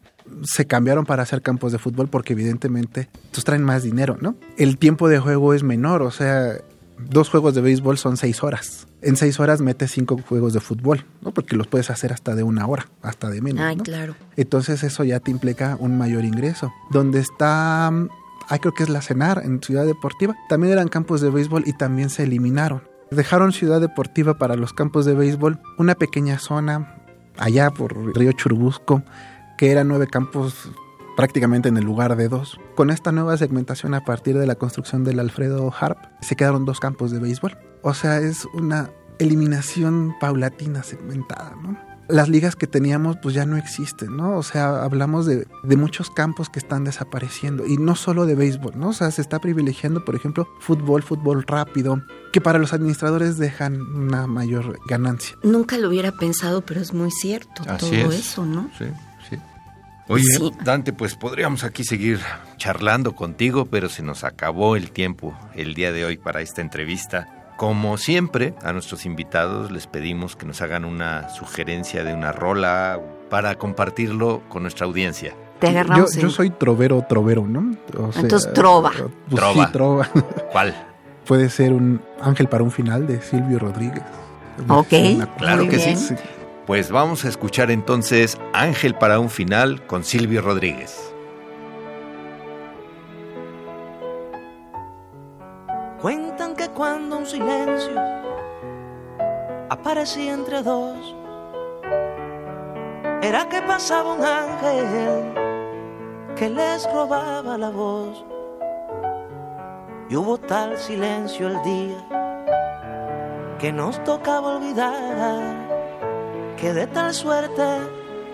se 0.44 0.68
cambiaron 0.68 1.06
para 1.06 1.24
hacer 1.24 1.42
campos 1.42 1.72
de 1.72 1.80
fútbol 1.80 2.08
porque 2.08 2.34
evidentemente 2.34 3.10
pues 3.32 3.44
traen 3.44 3.64
más 3.64 3.84
dinero, 3.84 4.18
¿no? 4.22 4.36
El 4.58 4.78
tiempo 4.78 5.10
de 5.10 5.20
juego 5.20 5.54
es 5.54 5.64
menor, 5.64 6.02
o 6.04 6.12
sea, 6.12 6.54
dos 7.08 7.30
juegos 7.30 7.56
de 7.56 7.62
béisbol 7.62 7.98
son 7.98 8.18
seis 8.18 8.44
horas. 8.44 8.88
En 9.02 9.16
seis 9.16 9.40
horas 9.40 9.62
metes 9.62 9.92
cinco 9.92 10.20
juegos 10.28 10.54
de 10.54 10.60
fútbol, 10.60 11.06
¿no? 11.22 11.32
Porque 11.32 11.56
los 11.56 11.68
puedes 11.68 11.90
hacer 11.90 12.12
hasta 12.12 12.36
de 12.36 12.44
una 12.44 12.68
hora, 12.68 12.88
hasta 13.02 13.30
de 13.30 13.42
menos. 13.42 13.64
Ay, 13.64 13.78
claro. 13.78 14.16
Entonces 14.36 14.84
eso 14.84 15.04
ya 15.04 15.20
te 15.20 15.32
implica 15.32 15.78
un 15.80 15.98
mayor 15.98 16.26
ingreso. 16.26 16.72
Donde 16.92 17.20
está, 17.20 17.88
ah, 17.88 18.58
creo 18.60 18.74
que 18.74 18.84
es 18.84 18.90
la 18.90 19.02
Cenar, 19.02 19.42
en 19.44 19.62
Ciudad 19.62 19.86
Deportiva, 19.86 20.36
también 20.50 20.74
eran 20.74 20.90
campos 20.90 21.22
de 21.22 21.30
béisbol 21.30 21.64
y 21.66 21.74
también 21.74 22.10
se 22.10 22.24
eliminaron. 22.24 22.84
Dejaron 23.12 23.54
Ciudad 23.54 23.82
Deportiva 23.82 24.38
para 24.38 24.56
los 24.56 24.74
campos 24.74 25.06
de 25.06 25.16
béisbol, 25.16 25.60
una 25.78 25.96
pequeña 25.96 26.38
zona 26.38 26.96
allá 27.38 27.72
por 27.72 28.16
Río 28.16 28.34
Churubusco, 28.34 29.02
que 29.58 29.72
eran 29.72 29.88
nueve 29.88 30.08
campos 30.08 30.70
prácticamente 31.20 31.68
en 31.68 31.76
el 31.76 31.84
lugar 31.84 32.16
de 32.16 32.30
dos. 32.30 32.58
Con 32.78 32.90
esta 32.90 33.12
nueva 33.12 33.36
segmentación 33.36 33.94
a 33.94 34.06
partir 34.06 34.38
de 34.38 34.48
la 34.48 34.56
construcción 34.56 35.04
del 35.04 35.20
Alfredo 35.20 35.70
Harp, 35.78 35.98
se 36.22 36.38
quedaron 36.38 36.64
dos 36.64 36.80
campos 36.80 37.12
de 37.12 37.20
béisbol. 37.20 37.58
O 37.82 37.94
sea, 37.94 38.20
es 38.20 38.46
una 38.54 38.90
eliminación 39.18 40.16
paulatina, 40.22 40.82
segmentada, 40.82 41.58
¿no? 41.62 41.78
Las 42.08 42.30
ligas 42.30 42.56
que 42.56 42.68
teníamos 42.68 43.18
pues 43.22 43.36
ya 43.36 43.46
no 43.46 43.58
existen, 43.58 44.16
¿no? 44.16 44.38
O 44.38 44.44
sea, 44.44 44.82
hablamos 44.82 45.26
de, 45.26 45.46
de, 45.62 45.76
muchos 45.76 46.10
campos 46.10 46.50
que 46.50 46.58
están 46.58 46.86
desapareciendo 46.86 47.68
y 47.68 47.76
no 47.76 47.98
solo 47.98 48.26
de 48.26 48.36
béisbol, 48.36 48.80
¿no? 48.80 48.90
O 48.90 48.94
sea, 48.94 49.12
se 49.12 49.22
está 49.22 49.40
privilegiando, 49.40 50.06
por 50.06 50.16
ejemplo, 50.16 50.48
fútbol, 50.62 51.04
fútbol 51.04 51.44
rápido, 51.44 52.02
que 52.32 52.40
para 52.40 52.60
los 52.60 52.72
administradores 52.72 53.38
dejan 53.38 53.82
una 53.82 54.26
mayor 54.26 54.80
ganancia. 54.88 55.38
Nunca 55.44 55.78
lo 55.78 55.90
hubiera 55.90 56.14
pensado, 56.14 56.62
pero 56.62 56.80
es 56.80 56.94
muy 56.94 57.12
cierto 57.12 57.64
Así 57.68 57.92
todo 57.92 58.12
es. 58.14 58.20
eso, 58.20 58.46
¿no? 58.46 58.70
Sí. 58.78 58.86
Oye, 60.10 60.24
Dante, 60.64 60.92
pues 60.92 61.16
podríamos 61.16 61.64
aquí 61.64 61.84
seguir 61.84 62.20
charlando 62.58 63.14
contigo, 63.14 63.68
pero 63.68 63.90
se 63.90 64.02
nos 64.02 64.24
acabó 64.24 64.76
el 64.76 64.90
tiempo 64.90 65.38
el 65.54 65.76
día 65.76 65.92
de 65.92 66.04
hoy 66.04 66.18
para 66.18 66.42
esta 66.42 66.62
entrevista. 66.62 67.54
Como 67.58 67.96
siempre, 67.98 68.56
a 68.64 68.74
nuestros 68.74 69.06
invitados 69.06 69.72
les 69.72 69.86
pedimos 69.86 70.36
que 70.36 70.48
nos 70.48 70.64
hagan 70.64 70.84
una 70.84 71.30
sugerencia 71.30 72.04
de 72.04 72.16
una 72.16 72.32
rola 72.32 73.00
para 73.30 73.54
compartirlo 73.56 74.42
con 74.50 74.64
nuestra 74.64 74.88
audiencia. 74.88 75.36
Te 75.60 75.68
agarramos. 75.68 76.16
Yo, 76.16 76.22
yo 76.22 76.30
soy 76.32 76.50
trovero, 76.50 77.06
trovero, 77.08 77.46
¿no? 77.46 77.76
O 77.96 78.12
sea, 78.12 78.24
Entonces, 78.24 78.52
trova. 78.52 78.92
Pues, 78.92 79.40
trova. 79.40 79.66
Sí, 79.66 79.72
trova. 79.72 80.10
¿Cuál? 80.52 80.88
Puede 81.28 81.52
ser 81.52 81.72
un 81.72 82.02
Ángel 82.20 82.48
para 82.48 82.64
un 82.64 82.72
final 82.72 83.06
de 83.06 83.22
Silvio 83.22 83.60
Rodríguez. 83.60 84.04
Ok. 84.68 84.94
Claro 85.38 85.70
que 85.70 85.78
sí. 85.78 85.96
sí. 85.96 86.16
Pues 86.70 86.92
vamos 86.92 87.26
a 87.26 87.30
escuchar 87.30 87.72
entonces 87.72 88.38
Ángel 88.54 88.94
para 88.94 89.20
un 89.20 89.32
final 89.32 89.84
con 89.88 90.04
Silvio 90.04 90.44
Rodríguez. 90.44 91.12
Cuentan 96.00 96.56
que 96.56 96.70
cuando 96.70 97.18
un 97.18 97.26
silencio 97.26 98.00
aparecía 99.72 100.32
entre 100.36 100.62
dos, 100.62 101.16
era 103.24 103.50
que 103.50 103.64
pasaba 103.64 104.14
un 104.14 104.24
ángel 104.24 105.34
que 106.36 106.52
les 106.52 106.88
robaba 106.94 107.58
la 107.58 107.72
voz. 107.72 108.24
Y 110.08 110.16
hubo 110.16 110.38
tal 110.38 110.78
silencio 110.78 111.48
el 111.48 111.64
día 111.64 113.58
que 113.58 113.72
nos 113.74 114.04
tocaba 114.04 114.58
olvidar 114.58 115.69
que 116.60 116.74
de 116.74 116.88
tal 116.88 117.14
suerte 117.14 117.64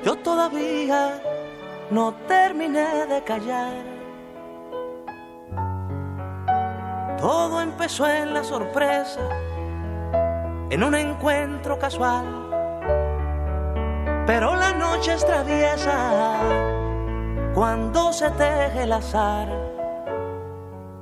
yo 0.03 0.15
todavía 0.17 1.21
no 1.91 2.13
terminé 2.27 3.05
de 3.05 3.23
callar. 3.23 3.73
Todo 7.19 7.61
empezó 7.61 8.07
en 8.07 8.33
la 8.33 8.43
sorpresa, 8.43 9.21
en 10.69 10.83
un 10.83 10.95
encuentro 10.95 11.77
casual, 11.77 12.25
pero 14.25 14.55
la 14.55 14.73
noche 14.73 15.13
es 15.13 15.25
traviesa 15.25 16.39
cuando 17.53 18.11
se 18.11 18.29
teje 18.31 18.83
el 18.83 18.93
azar. 18.93 19.47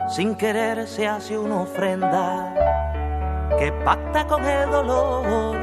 Sin 0.09 0.35
querer 0.35 0.87
se 0.87 1.07
hace 1.07 1.37
una 1.37 1.61
ofrenda 1.61 2.53
que 3.57 3.71
pacta 3.71 4.27
con 4.27 4.43
el 4.43 4.69
dolor 4.69 5.62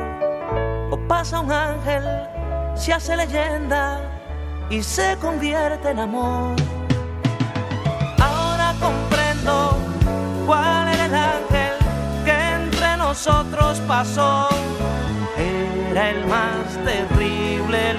o 0.90 0.96
pasa 1.08 1.40
un 1.40 1.52
ángel, 1.52 2.04
se 2.74 2.92
hace 2.92 3.16
leyenda 3.16 4.00
y 4.68 4.82
se 4.82 5.16
convierte 5.20 5.90
en 5.90 6.00
amor. 6.00 6.56
Ahora 8.18 8.74
comprendo 8.80 9.78
cuál 10.46 10.88
era 10.88 11.06
el 11.06 11.14
ángel 11.14 11.74
que 12.24 12.54
entre 12.54 12.96
nosotros 12.96 13.80
pasó. 13.86 14.48
Era 15.36 16.10
el 16.10 16.26
más 16.26 16.66
terrible, 16.84 17.94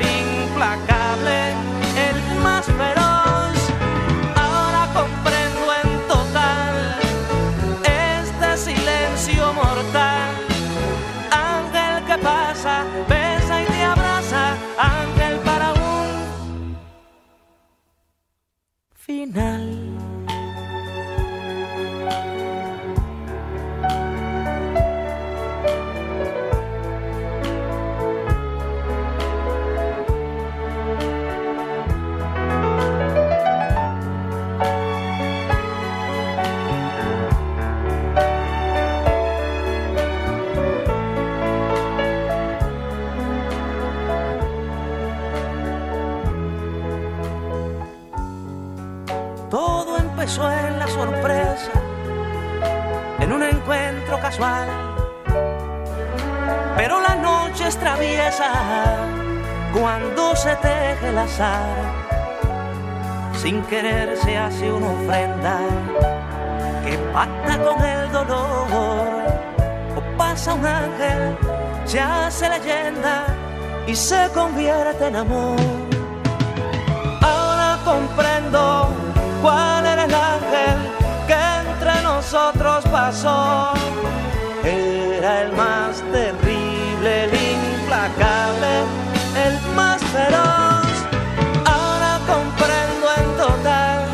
en 53.22 53.32
un 53.32 53.44
encuentro 53.44 54.20
casual. 54.20 54.68
Pero 56.76 57.00
la 57.00 57.16
noche 57.16 57.68
es 57.68 57.78
traviesa 57.78 58.52
cuando 59.74 60.36
se 60.36 60.56
teje 60.56 61.10
el 61.10 61.18
azar, 61.18 61.76
sin 63.42 63.62
querer 63.64 64.18
se 64.18 64.38
hace 64.38 64.72
una 64.72 64.88
ofrenda 64.88 65.58
que 66.84 66.98
pacta 67.14 67.64
con 67.64 67.86
el 67.86 68.12
dolor. 68.12 69.08
O 69.96 70.18
pasa 70.18 70.54
un 70.54 70.66
ángel, 70.66 71.38
se 71.86 72.00
hace 72.00 72.50
leyenda 72.50 73.26
y 73.88 73.96
se 73.96 74.30
convierte 74.34 75.08
en 75.08 75.16
amor. 75.16 75.60
Ahora 77.22 77.78
comprendo 77.86 78.81
Era 83.24 83.70
el 85.44 85.52
más 85.52 86.02
terrible, 86.12 87.26
el 87.26 87.30
implacable, 87.30 88.84
el 89.46 89.62
más 89.76 90.02
feroz. 90.06 90.88
Ahora 91.66 92.20
comprendo 92.26 93.14
en 93.18 93.38
total 93.38 94.08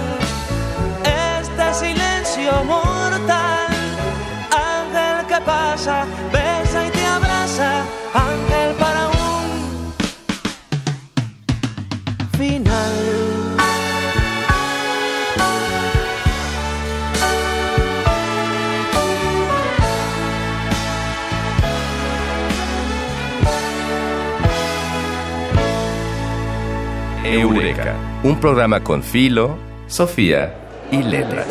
este 1.05 1.73
silencio 1.85 2.51
mortal. 2.65 3.71
Ángel 4.51 5.25
que 5.25 5.39
pasa, 5.45 6.05
besa 6.33 6.85
y 6.85 6.89
te 6.91 7.05
abraza. 7.05 7.85
Ángel 8.13 8.75
para 8.75 9.07
un 9.07 9.93
final. 12.37 12.96
Un 28.23 28.39
programa 28.39 28.83
con 28.83 29.01
Filo, 29.01 29.57
Sofía 29.87 30.55
y 30.91 31.01
Letras. 31.01 31.47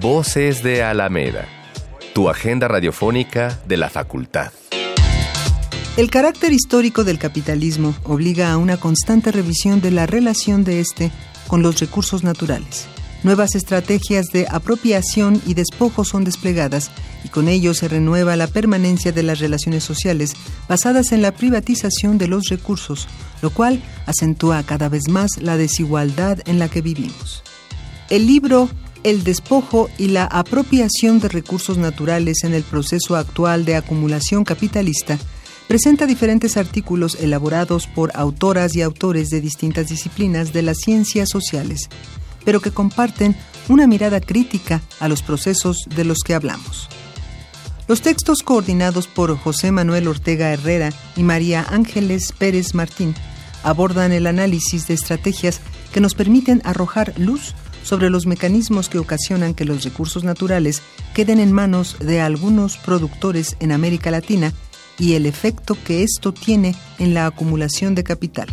Voces 0.00 0.62
de 0.62 0.82
Alameda, 0.82 1.44
tu 2.14 2.30
agenda 2.30 2.66
radiofónica 2.66 3.58
de 3.66 3.76
la 3.76 3.90
facultad. 3.90 4.52
El 5.98 6.10
carácter 6.10 6.52
histórico 6.54 7.04
del 7.04 7.18
capitalismo 7.18 7.94
obliga 8.04 8.52
a 8.52 8.56
una 8.56 8.78
constante 8.78 9.32
revisión 9.32 9.82
de 9.82 9.90
la 9.90 10.06
relación 10.06 10.64
de 10.64 10.80
éste 10.80 11.10
con 11.46 11.60
los 11.60 11.78
recursos 11.78 12.24
naturales. 12.24 12.86
Nuevas 13.22 13.54
estrategias 13.54 14.28
de 14.32 14.46
apropiación 14.50 15.42
y 15.46 15.52
despojo 15.52 16.04
son 16.04 16.24
desplegadas 16.24 16.90
y 17.24 17.28
con 17.28 17.48
ello 17.48 17.74
se 17.74 17.88
renueva 17.88 18.36
la 18.36 18.46
permanencia 18.46 19.12
de 19.12 19.22
las 19.22 19.38
relaciones 19.38 19.84
sociales 19.84 20.32
basadas 20.68 21.12
en 21.12 21.22
la 21.22 21.32
privatización 21.32 22.18
de 22.18 22.28
los 22.28 22.48
recursos, 22.48 23.08
lo 23.40 23.50
cual 23.50 23.82
acentúa 24.06 24.62
cada 24.62 24.88
vez 24.88 25.08
más 25.08 25.30
la 25.40 25.56
desigualdad 25.56 26.40
en 26.46 26.58
la 26.58 26.68
que 26.68 26.82
vivimos. 26.82 27.42
El 28.10 28.26
libro 28.26 28.68
El 29.04 29.24
despojo 29.24 29.90
y 29.98 30.08
la 30.08 30.24
apropiación 30.24 31.18
de 31.18 31.28
recursos 31.28 31.76
naturales 31.78 32.44
en 32.44 32.54
el 32.54 32.62
proceso 32.62 33.16
actual 33.16 33.64
de 33.64 33.76
acumulación 33.76 34.44
capitalista 34.44 35.18
presenta 35.66 36.06
diferentes 36.06 36.56
artículos 36.56 37.16
elaborados 37.20 37.86
por 37.86 38.12
autoras 38.14 38.76
y 38.76 38.82
autores 38.82 39.30
de 39.30 39.40
distintas 39.40 39.88
disciplinas 39.88 40.52
de 40.52 40.62
las 40.62 40.78
ciencias 40.78 41.30
sociales, 41.30 41.88
pero 42.44 42.60
que 42.60 42.70
comparten 42.70 43.34
una 43.68 43.86
mirada 43.86 44.20
crítica 44.20 44.82
a 45.00 45.08
los 45.08 45.22
procesos 45.22 45.78
de 45.96 46.04
los 46.04 46.18
que 46.18 46.34
hablamos. 46.34 46.88
Los 47.92 48.00
textos 48.00 48.42
coordinados 48.42 49.06
por 49.06 49.36
José 49.36 49.70
Manuel 49.70 50.08
Ortega 50.08 50.50
Herrera 50.50 50.94
y 51.14 51.24
María 51.24 51.62
Ángeles 51.68 52.32
Pérez 52.32 52.74
Martín 52.74 53.14
abordan 53.64 54.12
el 54.12 54.26
análisis 54.26 54.86
de 54.88 54.94
estrategias 54.94 55.60
que 55.92 56.00
nos 56.00 56.14
permiten 56.14 56.62
arrojar 56.64 57.12
luz 57.18 57.54
sobre 57.82 58.08
los 58.08 58.24
mecanismos 58.24 58.88
que 58.88 58.98
ocasionan 58.98 59.52
que 59.52 59.66
los 59.66 59.84
recursos 59.84 60.24
naturales 60.24 60.80
queden 61.12 61.38
en 61.38 61.52
manos 61.52 61.98
de 61.98 62.22
algunos 62.22 62.78
productores 62.78 63.58
en 63.60 63.72
América 63.72 64.10
Latina 64.10 64.54
y 64.98 65.12
el 65.12 65.26
efecto 65.26 65.76
que 65.84 66.02
esto 66.02 66.32
tiene 66.32 66.74
en 66.98 67.12
la 67.12 67.26
acumulación 67.26 67.94
de 67.94 68.04
capital. 68.04 68.48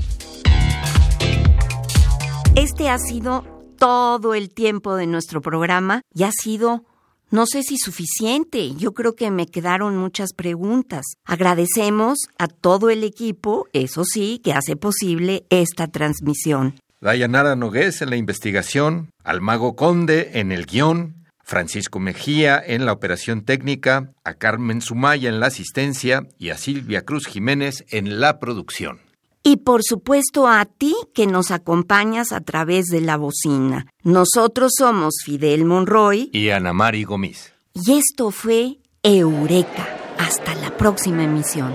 Este 2.56 2.90
ha 2.90 2.98
sido 2.98 3.46
todo 3.78 4.34
el 4.34 4.50
tiempo 4.50 4.98
de 4.98 5.08
nuestro 5.08 5.42
programa 5.42 6.02
y 6.14 6.24
ha 6.24 6.32
sido, 6.34 6.84
no 7.32 7.46
sé 7.46 7.62
si 7.64 7.78
suficiente, 7.78 8.74
yo 8.76 8.94
creo 8.94 9.16
que 9.16 9.30
me 9.30 9.46
quedaron 9.46 9.96
muchas 9.98 10.34
preguntas. 10.34 11.06
Agradecemos 11.26 12.18
a 12.38 12.48
todo 12.48 12.90
el 12.90 13.04
equipo, 13.04 13.68
eso 13.72 14.04
sí, 14.04 14.42
que 14.44 14.54
hace 14.54 14.76
posible 14.76 15.46
esta 15.50 15.88
transmisión. 15.88 16.76
Dayanara 17.02 17.56
Nogués 17.56 18.02
en 18.02 18.10
la 18.10 18.18
investigación, 18.18 19.12
al 19.24 19.42
Mago 19.42 19.76
Conde 19.76 20.32
en 20.40 20.52
el 20.52 20.66
guion, 20.66 21.16
Francisco 21.44 22.00
Mejía 22.00 22.62
en 22.64 22.86
la 22.86 22.94
operación 22.94 23.44
técnica, 23.44 24.12
a 24.24 24.34
Carmen 24.34 24.82
Sumaya 24.82 25.30
en 25.30 25.40
la 25.40 25.48
asistencia 25.48 26.28
y 26.38 26.50
a 26.50 26.58
Silvia 26.58 27.04
Cruz 27.04 27.26
Jiménez 27.26 27.86
en 27.90 28.20
la 28.20 28.40
producción. 28.40 29.00
Y 29.44 29.58
por 29.58 29.84
supuesto 29.84 30.48
a 30.48 30.66
ti 30.66 30.96
que 31.14 31.26
nos 31.26 31.52
acompañas 31.52 32.32
a 32.32 32.42
través 32.42 32.88
de 32.88 33.02
la 33.02 33.18
bocina. 33.18 33.88
Nosotros 34.04 34.74
somos 34.78 35.16
Fidel 35.24 35.66
Monroy 35.66 36.30
Y 36.34 36.50
Ana 36.50 36.74
Mari 36.74 37.04
Gomis. 37.06 37.54
y 37.74 37.98
esto 37.98 38.32
fue 38.32 38.78
Eureka. 39.04 39.88
Hasta 40.18 40.54
la 40.56 40.76
próxima 40.78 41.24
emisión. 41.24 41.74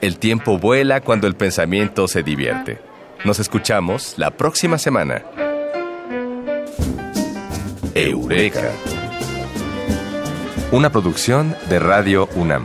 El 0.00 0.18
tiempo 0.18 0.58
vuela 0.58 1.00
cuando 1.00 1.26
el 1.28 1.34
pensamiento 1.36 2.08
se 2.08 2.22
divierte. 2.22 2.80
Nos 3.24 3.38
escuchamos 3.38 4.14
la 4.18 4.32
próxima 4.32 4.78
semana. 4.78 5.24
Eureka. 7.94 8.72
Una 10.72 10.90
producción 10.90 11.56
de 11.70 11.78
Radio 11.78 12.28
UNAM. 12.34 12.64